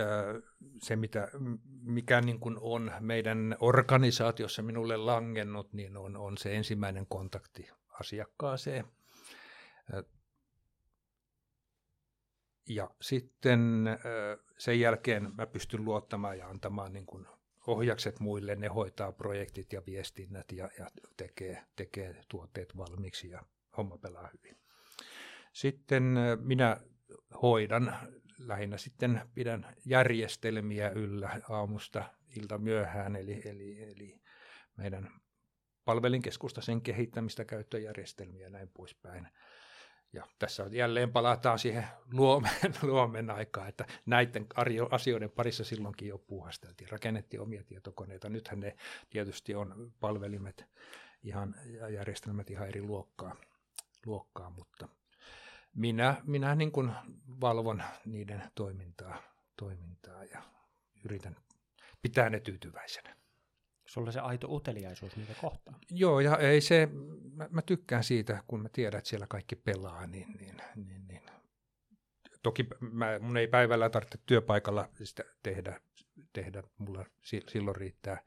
[0.81, 1.27] se, mitä,
[1.81, 7.69] mikä niin kuin on meidän organisaatiossa minulle langennut, niin on, on se ensimmäinen kontakti
[7.99, 8.85] asiakkaaseen.
[12.69, 13.85] Ja sitten
[14.57, 17.27] sen jälkeen mä pystyn luottamaan ja antamaan niin kuin
[17.67, 23.43] ohjakset muille, ne hoitaa projektit ja viestinnät ja, ja tekee, tekee tuotteet valmiiksi ja
[23.77, 24.57] homma pelaa hyvin.
[25.53, 26.77] Sitten minä
[27.41, 27.97] hoidan,
[28.37, 32.03] lähinnä sitten pidän järjestelmiä yllä aamusta
[32.37, 34.21] ilta myöhään, eli, eli, eli
[34.77, 35.11] meidän
[35.85, 39.27] palvelinkeskusta, sen kehittämistä, käyttöjärjestelmiä ja näin poispäin.
[40.13, 44.47] Ja tässä jälleen palataan siihen luomen, luomen aikaan, että näiden
[44.91, 46.89] asioiden parissa silloinkin jo puuhasteltiin.
[46.89, 48.29] Rakennettiin omia tietokoneita.
[48.29, 48.75] Nythän ne
[49.09, 50.65] tietysti on palvelimet
[51.23, 53.35] ihan, ja järjestelmät ihan eri luokkaa,
[54.05, 54.87] luokkaa mutta
[55.77, 56.91] minä, minä niin kuin
[57.41, 59.21] valvon niiden toimintaa,
[59.57, 60.41] toimintaa ja
[61.05, 61.35] yritän
[62.01, 63.15] pitää ne tyytyväisenä.
[63.85, 65.79] Sulla se aito uteliaisuus niitä kohtaan.
[65.91, 66.89] Joo, ja ei se,
[67.33, 71.21] mä, mä tykkään siitä, kun mä tiedän, että siellä kaikki pelaa, niin, niin, niin, niin.
[72.43, 75.81] toki mä, mun ei päivällä tarvitse työpaikalla sitä tehdä,
[76.33, 77.05] tehdä, mulla
[77.47, 78.21] silloin riittää,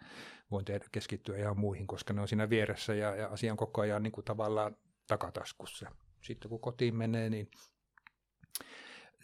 [0.51, 4.03] voin tehdä, keskittyä ihan muihin, koska ne on siinä vieressä ja, ja asian koko ajan
[4.03, 4.77] niin kuin tavallaan
[5.07, 5.91] takataskussa.
[6.23, 7.51] Sitten kun kotiin menee, niin,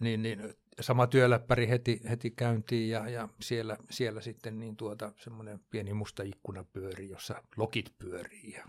[0.01, 5.61] niin, niin sama työläppäri heti, heti käyntiin ja, ja siellä, siellä sitten niin tuota, semmoinen
[5.71, 8.67] pieni musta ikkuna pyörii, jossa lokit pyörii ja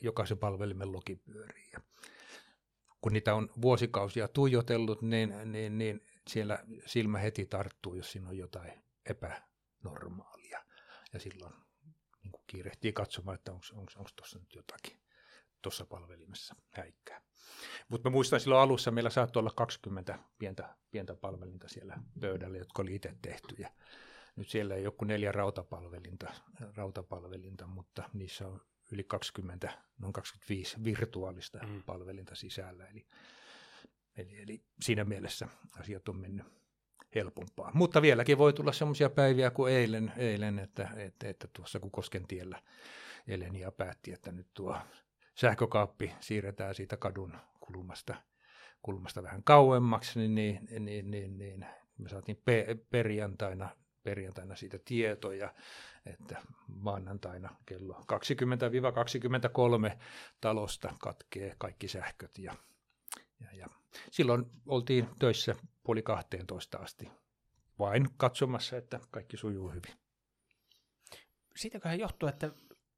[0.00, 1.70] jokaisen palvelimen logi pyörii.
[1.72, 1.80] Ja
[3.00, 8.36] kun niitä on vuosikausia tuijotellut, niin, niin, niin siellä silmä heti tarttuu, jos siinä on
[8.36, 8.72] jotain
[9.06, 10.64] epänormaalia.
[11.12, 11.54] Ja silloin
[12.22, 15.07] niin kiirehtii katsomaan, että onko tuossa nyt jotakin
[15.62, 17.20] tuossa palvelimessa häikkää.
[17.88, 22.82] Mutta mä muistan silloin alussa meillä saattoi olla 20 pientä, pientä palvelinta siellä pöydällä, jotka
[22.82, 23.54] oli itse tehty.
[23.58, 23.70] Ja
[24.36, 26.32] nyt siellä ei joku neljä rautapalvelinta,
[26.76, 28.60] rautapalvelinta, mutta niissä on
[28.92, 31.82] yli 20, noin 25 virtuaalista mm.
[31.82, 32.86] palvelinta sisällä.
[32.86, 33.06] Eli,
[34.16, 35.48] eli, eli siinä mielessä
[35.80, 36.46] asiat on mennyt
[37.14, 37.70] helpompaa.
[37.74, 42.26] Mutta vieläkin voi tulla sellaisia päiviä kuin eilen, eilen että, että, että tuossa kun Kosken
[42.26, 42.62] tiellä
[43.26, 44.76] Elenia päätti, että nyt tuo
[45.40, 48.14] sähkökaappi siirretään siitä kadun kulmasta,
[48.82, 51.66] kulmasta vähän kauemmaksi, niin, niin, niin, niin, niin
[51.98, 53.68] me saatiin pe- perjantaina,
[54.02, 55.54] perjantaina siitä tietoja,
[56.06, 58.04] että maanantaina kello
[59.92, 59.98] 20-23
[60.40, 62.54] talosta katkee kaikki sähköt ja,
[63.40, 63.66] ja, ja
[64.10, 67.10] silloin oltiin töissä puoli 12 asti
[67.78, 69.94] vain katsomassa, että kaikki sujuu hyvin.
[71.56, 72.50] Siitäköhän johtuu, että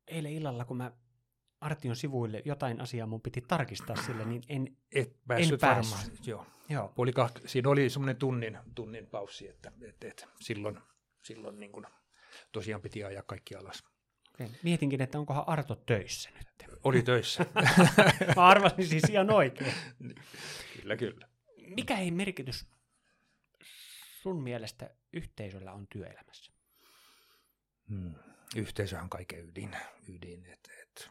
[0.07, 0.93] eilen illalla, kun mä
[1.61, 5.97] Artion sivuille jotain asiaa mun piti tarkistaa sille, niin en, Et päässyt en päässyt.
[5.97, 6.47] Varmaan, joo.
[6.69, 6.93] joo.
[6.97, 10.79] Oli kah- siinä oli semmoinen tunnin, tunnin paussi, että et, et, silloin,
[11.23, 11.87] silloin niin kun,
[12.53, 13.85] tosiaan piti ajaa kaikki alas.
[14.35, 14.49] Okei.
[14.63, 16.49] Mietinkin, että onkohan Arto töissä nyt.
[16.85, 17.47] Oli töissä.
[18.37, 19.75] Mä arvasin siis ihan oikein.
[20.77, 21.29] kyllä, kyllä.
[21.67, 22.67] Mikä ei merkitys
[24.23, 26.53] sun mielestä yhteisöllä on työelämässä?
[27.89, 28.15] Hmm.
[28.57, 29.77] Yhteisö on kaiken ydin.
[30.09, 31.11] ydin et, et.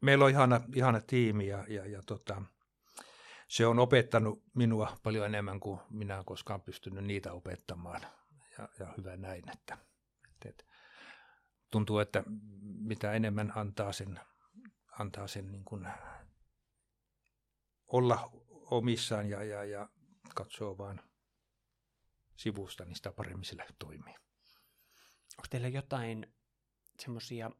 [0.00, 2.42] Meillä on ihana, ihana tiimi ja, ja, ja tota,
[3.48, 8.00] se on opettanut minua paljon enemmän kuin minä olen koskaan pystynyt niitä opettamaan.
[8.58, 9.78] Ja, ja hyvä näin, että,
[10.30, 10.64] että, että
[11.70, 12.24] tuntuu, että
[12.62, 14.20] mitä enemmän antaa sen,
[14.98, 15.88] antaa sen niin kuin
[17.86, 19.88] olla omissaan ja, ja, ja
[20.34, 21.00] katsoo vaan
[22.36, 24.14] sivusta, niin sitä paremmin sillä toimii.
[25.38, 26.34] Onko teillä jotain
[26.98, 27.50] semmoisia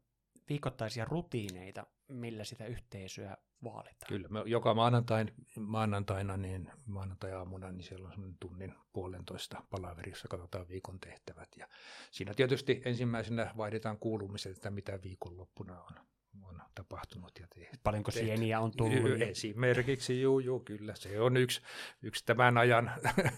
[0.49, 4.07] viikoittaisia rutiineita, millä sitä yhteisöä vaalitaan?
[4.07, 10.27] Kyllä, me joka maanantain, maanantaina, niin maanantai-aamuna, niin siellä on semmoinen tunnin puolentoista palaveri, jossa
[10.27, 11.49] katsotaan viikon tehtävät.
[11.57, 11.67] Ja
[12.11, 15.95] siinä tietysti ensimmäisenä vaihdetaan kuulumiset, että mitä viikonloppuna on,
[16.43, 17.77] on tapahtunut ja tehty.
[17.83, 19.21] Paljonko sieniä on tullut?
[19.21, 20.95] Esimerkiksi, juu, juu, kyllä.
[20.95, 21.61] Se on yksi,
[22.01, 22.91] yksi tämän ajan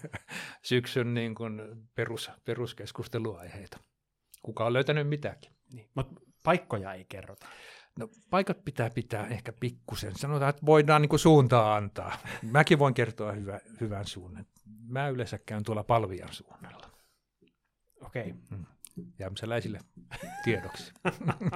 [0.62, 1.62] syksyn niin kuin
[1.94, 3.78] perus, peruskeskusteluaiheita.
[4.42, 5.52] Kuka on löytänyt mitäkin.
[5.72, 7.46] Niin, mutta paikkoja ei kerrota.
[7.98, 10.16] No paikat pitää pitää ehkä pikkusen.
[10.16, 12.18] Sanotaan, että voidaan niin kuin suuntaa antaa.
[12.42, 14.46] Mäkin voin kertoa hyvä, hyvän suunnan.
[14.88, 16.90] Mä yleensä käyn tuolla Palvian suunnalla.
[18.00, 18.22] Okei.
[18.22, 18.58] Okay.
[18.58, 18.64] Mm.
[19.18, 19.78] Jämsäläisille
[20.44, 20.92] tiedoksi.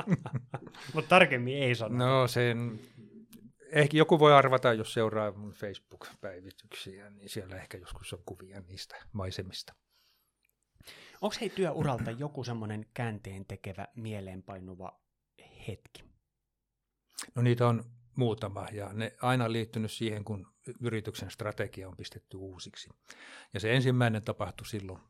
[0.95, 2.07] Mutta tarkemmin ei sano.
[2.07, 2.81] No sen,
[3.71, 8.97] ehkä joku voi arvata, jos seuraa mun Facebook-päivityksiä, niin siellä ehkä joskus on kuvia niistä
[9.13, 9.75] maisemista.
[11.21, 15.01] Onko hei työuralta joku semmoinen käänteen tekevä mieleenpainuva
[15.69, 16.08] hetki?
[17.35, 17.85] No niitä on
[18.17, 20.47] muutama ja ne aina liittynyt siihen, kun
[20.81, 22.91] yrityksen strategia on pistetty uusiksi.
[23.55, 25.01] Ja se ensimmäinen tapahtui silloin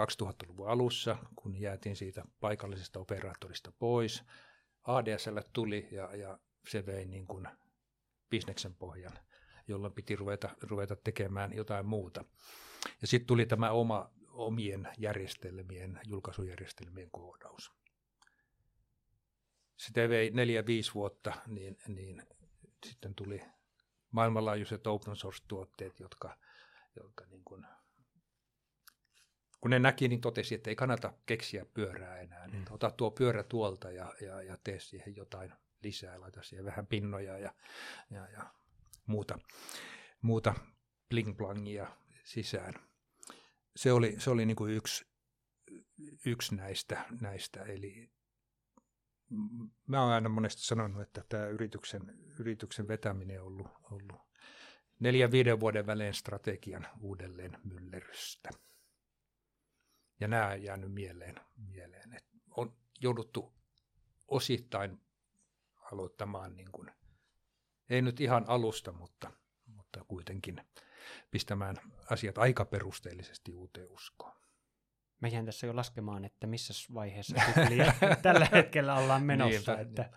[0.00, 4.24] 2000-luvun alussa, kun jäätiin siitä paikallisesta operaattorista pois.
[4.84, 6.38] ADSL tuli ja, ja
[6.68, 7.48] se vei niin kuin
[8.30, 9.18] bisneksen pohjan,
[9.68, 12.24] jolloin piti ruveta, ruveta tekemään jotain muuta.
[13.00, 17.72] Ja sitten tuli tämä oma omien järjestelmien, julkaisujärjestelmien koodaus.
[19.78, 22.22] Sitä vei neljä, viisi vuotta, niin, niin
[22.86, 23.42] sitten tuli
[24.10, 26.38] maailmanlaajuiset open source-tuotteet, jotka,
[26.96, 27.66] jotka niin kuin,
[29.60, 32.46] kun ne näki, niin totesi, että ei kannata keksiä pyörää enää.
[32.46, 32.74] Niin mm.
[32.74, 35.52] ota tuo pyörä tuolta ja, ja, ja tee siihen jotain
[35.82, 37.54] lisää, laita siihen vähän pinnoja ja,
[38.10, 38.54] ja, ja
[39.06, 39.38] muuta,
[40.22, 40.54] muuta
[41.14, 41.86] bling-blangia
[42.24, 42.74] sisään.
[43.76, 45.06] Se oli, se oli niin kuin yksi,
[46.26, 48.10] yksi näistä, näistä, eli
[49.86, 54.20] mä oon aina monesti sanonut, että tämä yrityksen, yrityksen vetäminen on ollut, ollut
[55.00, 58.50] neljän viiden vuoden välein strategian uudelleen myllerrystä.
[60.20, 63.54] Ja nämä on jäänyt mieleen, mieleen että on jouduttu
[64.28, 65.00] osittain
[65.92, 66.90] aloittamaan, niin kuin,
[67.90, 69.32] ei nyt ihan alusta, mutta,
[69.66, 70.60] mutta kuitenkin
[71.30, 71.76] pistämään
[72.10, 74.47] asiat aika perusteellisesti uuteen uskoon.
[75.20, 77.36] Mä jään tässä jo laskemaan, että missä vaiheessa
[78.22, 79.78] tällä hetkellä ollaan menossa.
[79.78, 80.10] Että...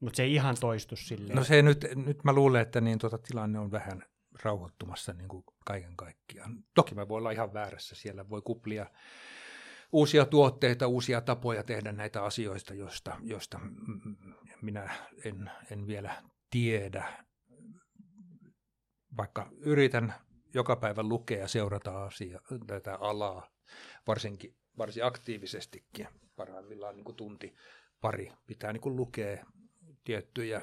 [0.00, 1.36] Mutta se ei ihan toistu silleen.
[1.36, 4.02] No se nyt, nyt mä luulen, että niin tuota, tilanne on vähän
[4.42, 6.64] rauhoittumassa niin kuin kaiken kaikkiaan.
[6.74, 8.86] Toki mä voin olla ihan väärässä, siellä voi kuplia
[9.94, 13.60] uusia tuotteita, uusia tapoja tehdä näitä asioista, joista, joista
[14.62, 14.94] minä
[15.24, 17.24] en, en vielä tiedä.
[19.16, 20.14] Vaikka yritän
[20.54, 23.50] joka päivä lukea ja seurata asia, tätä alaa,
[24.06, 26.08] varsinkin, varsin aktiivisestikin.
[26.36, 27.54] Parhaimmillaan niin kuin tunti
[28.00, 29.46] pari pitää niin kuin lukea
[30.04, 30.62] tiettyjä,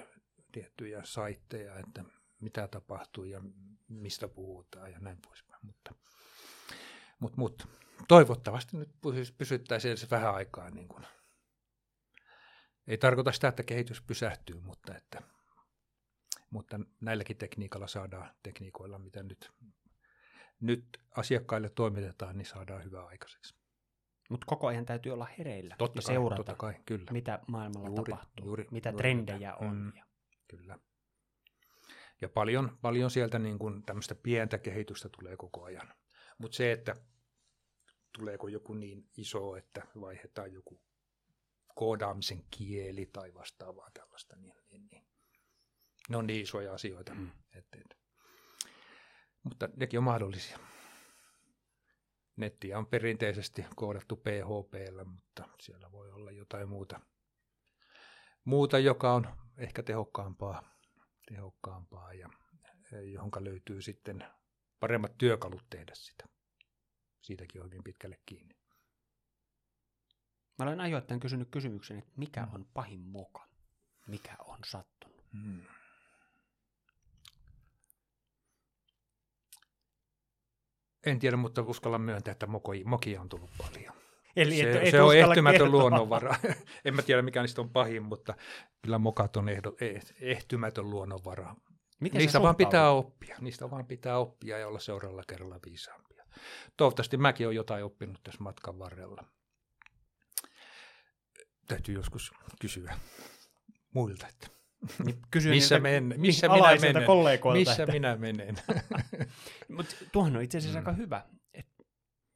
[0.51, 2.03] tiettyjä saitteja, että
[2.39, 3.41] mitä tapahtuu ja
[3.87, 5.59] mistä puhutaan ja näin poispäin.
[5.65, 5.95] Mutta,
[7.19, 7.65] mutta, mutta
[8.07, 8.89] toivottavasti nyt
[9.37, 10.69] pysyttäisiin se vähän aikaa.
[10.69, 11.05] Niin kuin.
[12.87, 15.21] Ei tarkoita sitä, että kehitys pysähtyy, mutta, että,
[16.49, 19.51] mutta näilläkin tekniikalla saadaan, tekniikoilla mitä nyt
[20.61, 23.55] nyt asiakkaille toimitetaan, niin saadaan hyvää aikaiseksi.
[24.29, 27.11] Mutta koko ajan täytyy olla hereillä totta ja kai, seurata, totta kai, kyllä.
[27.11, 29.75] mitä maailmalla juuri, tapahtuu, juuri, mitä juuri, trendejä on.
[29.75, 29.91] Mm,
[30.47, 30.79] kyllä.
[32.21, 35.93] Ja paljon, paljon sieltä niin kuin tämmöistä pientä kehitystä tulee koko ajan.
[36.37, 36.95] Mutta se, että
[38.17, 40.81] tuleeko joku niin iso, että vaihdetaan joku
[41.75, 45.05] koodaamisen kieli tai vastaavaa tällaista, niin, niin, niin.
[46.09, 47.13] ne on niin isoja asioita.
[47.13, 47.31] Mm.
[47.53, 47.95] Että, että
[49.43, 50.59] mutta nekin on mahdollisia.
[52.35, 54.73] Nettiä on perinteisesti koodattu PHP,
[55.05, 56.99] mutta siellä voi olla jotain muuta,
[58.45, 59.27] muuta joka on
[59.57, 60.63] ehkä tehokkaampaa,
[61.27, 62.29] tehokkaampaa ja
[63.11, 64.25] johonka löytyy sitten
[64.79, 66.25] paremmat työkalut tehdä sitä.
[67.21, 68.55] Siitäkin on hyvin pitkälle kiinni.
[70.57, 73.47] Mä olen ajoittain kysynyt kysymyksen, että mikä on pahin moka?
[74.07, 75.25] Mikä on sattunut?
[75.33, 75.61] Hmm.
[81.05, 83.93] En tiedä, mutta uskallan myöntää, että mokoja, mokia on tullut paljon.
[84.35, 85.79] Eli se, et, et se on ehtymätön kertoa.
[85.79, 86.35] luonnonvara.
[86.85, 88.33] en mä tiedä, mikä niistä on pahin, mutta
[88.81, 91.55] kyllä mokat on ehdo, eh- ehtymätön luonnonvara.
[91.99, 93.37] Miten Niistä vaan pitää oppia.
[93.41, 96.25] Niistä vaan pitää oppia ja olla seuraavalla kerralla viisaampia.
[96.77, 99.23] Toivottavasti mäkin olen jotain oppinut tässä matkan varrella.
[101.67, 102.31] Täytyy joskus
[102.61, 102.95] kysyä
[103.93, 104.47] muilta, että
[105.05, 107.05] Niin kysyä missä, niiltä men, missä minä menen.
[107.05, 107.59] kollegoilta.
[107.69, 108.55] Missä että, minä menen.
[109.77, 110.87] Mutta tuohon on itse asiassa Mm.
[110.87, 111.83] aika hyvä, että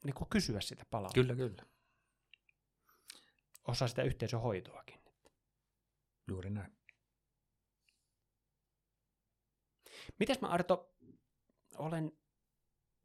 [0.04, 1.22] niin kysyä sitä palautetta.
[1.22, 1.64] kyllä, kyllä.
[3.68, 5.00] Osa sitä yhteisöhoitoakin.
[6.28, 6.78] Juuri näin.
[10.20, 10.96] Mites mä Arto
[11.78, 12.12] olen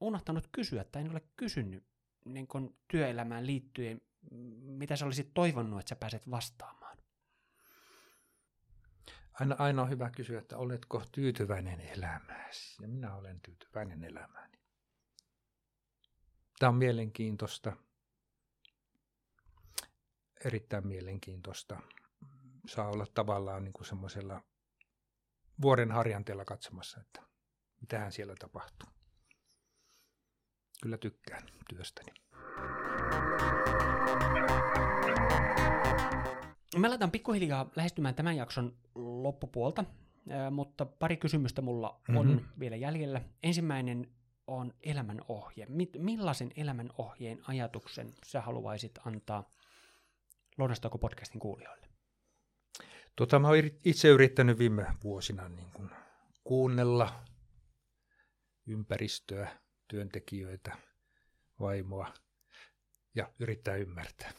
[0.00, 1.84] unohtanut kysyä tai en ole kysynyt
[2.24, 4.00] niin kun työelämään liittyen,
[4.60, 6.89] mitä sä olisit toivonut, että sä pääset vastaamaan?
[9.40, 12.82] Aina, aina on hyvä kysyä, että oletko tyytyväinen elämääsi?
[12.82, 14.58] Ja minä olen tyytyväinen elämääni.
[16.58, 17.72] Tämä on mielenkiintoista.
[20.44, 21.80] Erittäin mielenkiintoista.
[22.66, 24.42] Saa olla tavallaan niin kuin semmoisella
[25.62, 27.22] vuoren harjanteella katsomassa, että
[27.80, 28.88] mitähän siellä tapahtuu.
[30.82, 32.12] Kyllä tykkään työstäni.
[36.80, 39.84] Me aletaan pikkuhiljaa lähestymään tämän jakson loppupuolta,
[40.50, 42.38] mutta pari kysymystä mulla on Mhm.
[42.60, 43.20] vielä jäljellä.
[43.42, 44.10] Ensimmäinen
[44.46, 45.66] on elämänohje.
[45.68, 49.50] Mi- millaisen elämänohjeen ajatuksen sä haluaisit antaa
[50.58, 51.86] Lounastako podcastin kuulijoille?
[53.16, 55.90] Tota, mä oon itse yrittänyt viime vuosina niin kuin
[56.44, 57.24] kuunnella
[58.66, 59.58] ympäristöä,
[59.88, 60.76] työntekijöitä,
[61.60, 62.14] vaimoa
[63.14, 64.30] ja yrittää ymmärtää.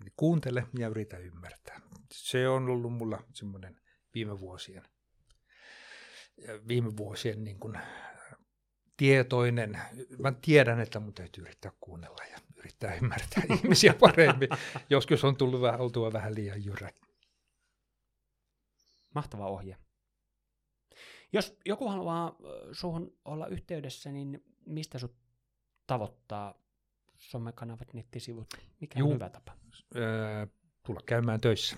[0.00, 1.80] Eli kuuntele ja yritä ymmärtää.
[2.12, 3.80] Se on ollut mulla semmoinen
[4.14, 4.82] viime vuosien,
[6.68, 7.78] viime vuosien niin kuin
[8.96, 9.80] tietoinen.
[10.18, 14.48] Mä tiedän, että mun täytyy yrittää kuunnella ja yrittää ymmärtää ihmisiä paremmin.
[14.90, 16.90] Joskus on tullut vähän, oltua vähän liian jyrä.
[19.14, 19.76] Mahtava ohje.
[21.32, 25.16] Jos joku haluaa ö, suhun olla yhteydessä, niin mistä sut
[25.86, 26.65] tavoittaa
[27.18, 28.46] somekanavat, nettisivut?
[28.80, 29.14] Mikä on Juu.
[29.14, 29.56] hyvä tapa?
[29.96, 30.46] Öö,
[30.86, 31.76] tulla käymään töissä,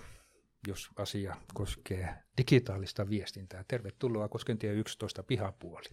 [0.67, 3.63] jos asia koskee digitaalista viestintää.
[3.67, 5.89] Tervetuloa Koskentie 11 pihapuoli.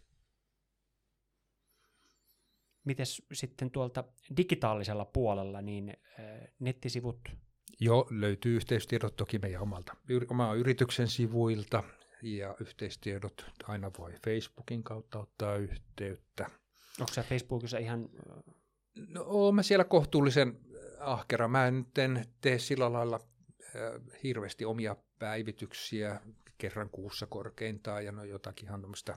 [2.85, 4.05] Mites sitten tuolta
[4.37, 7.19] digitaalisella puolella, niin ö, nettisivut,
[7.81, 11.83] Jo löytyy yhteystiedot toki meidän omalta, yr, omaa yrityksen sivuilta
[12.23, 16.51] ja yhteistiedot aina voi Facebookin kautta ottaa yhteyttä.
[17.01, 18.09] onko se Facebookissa ihan,
[19.09, 20.61] No, oon mä siellä kohtuullisen
[21.01, 21.49] ahkera.
[21.49, 23.21] Mä en nyt en tee sillä lailla
[23.63, 26.21] äh, hirveästi omia päivityksiä
[26.59, 29.17] kerran kuussa korkeintaan, ja no jotakin ihan tämmöistä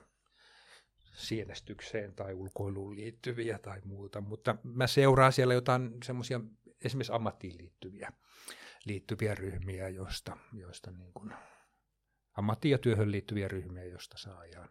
[1.14, 6.42] sienestykseen tai ulkoiluun liittyviä tai muuta, mutta mä seuraan siellä jotain semmoisia
[6.82, 8.14] esimerkiksi ammattiin liittyviä,
[8.86, 11.34] liittyviä ryhmiä, joista, joista niin kuin,
[12.38, 14.70] ammattiin ja työhön liittyviä ryhmiä, joista saa ihan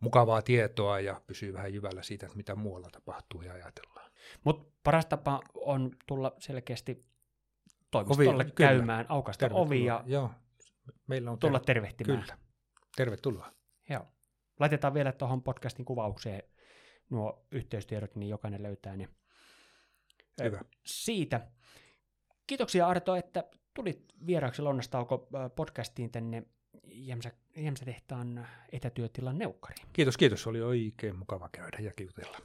[0.00, 4.01] mukavaa tietoa ja pysyy vähän jyvällä siitä, että mitä muualla tapahtuu ja ajatellaan.
[4.44, 7.06] Mutta paras tapa on tulla selkeästi
[7.90, 8.68] toimistolle Ovi- kyllä.
[8.68, 10.30] käymään, aukasta ovi ja Joo,
[11.06, 12.22] meillä on tulla ter- tervehtimään.
[12.22, 12.36] Kyllä,
[12.96, 13.52] tervetuloa.
[13.90, 14.06] Joo.
[14.60, 16.42] Laitetaan vielä tuohon podcastin kuvaukseen
[17.10, 19.08] nuo yhteystiedot, niin jokainen löytää ne
[20.42, 20.60] Hyvä.
[20.86, 21.46] siitä.
[22.46, 23.44] Kiitoksia Arto, että
[23.74, 26.42] tulit vieraaksi Lounastauko podcastiin tänne
[26.84, 29.88] Jämsä, Jämsä-tehtaan etätyötilan neukkariin.
[29.92, 30.46] Kiitos, kiitos.
[30.46, 32.38] Oli oikein mukava käydä ja kiutella.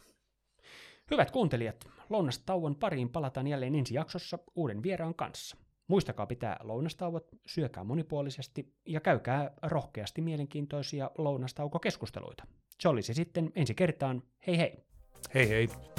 [1.12, 1.76] Hyvät kuuntelijat,
[2.10, 5.58] lounastauon pariin palataan jälleen ensi jaksossa uuden vieraan kanssa.
[5.88, 12.44] Muistakaa pitää lounastauot, syökää monipuolisesti ja käykää rohkeasti mielenkiintoisia lounastaukokeskusteluita.
[12.80, 14.24] Se olisi sitten ensi kertaan.
[14.48, 14.86] Hei hei!
[15.34, 15.97] Hei hei.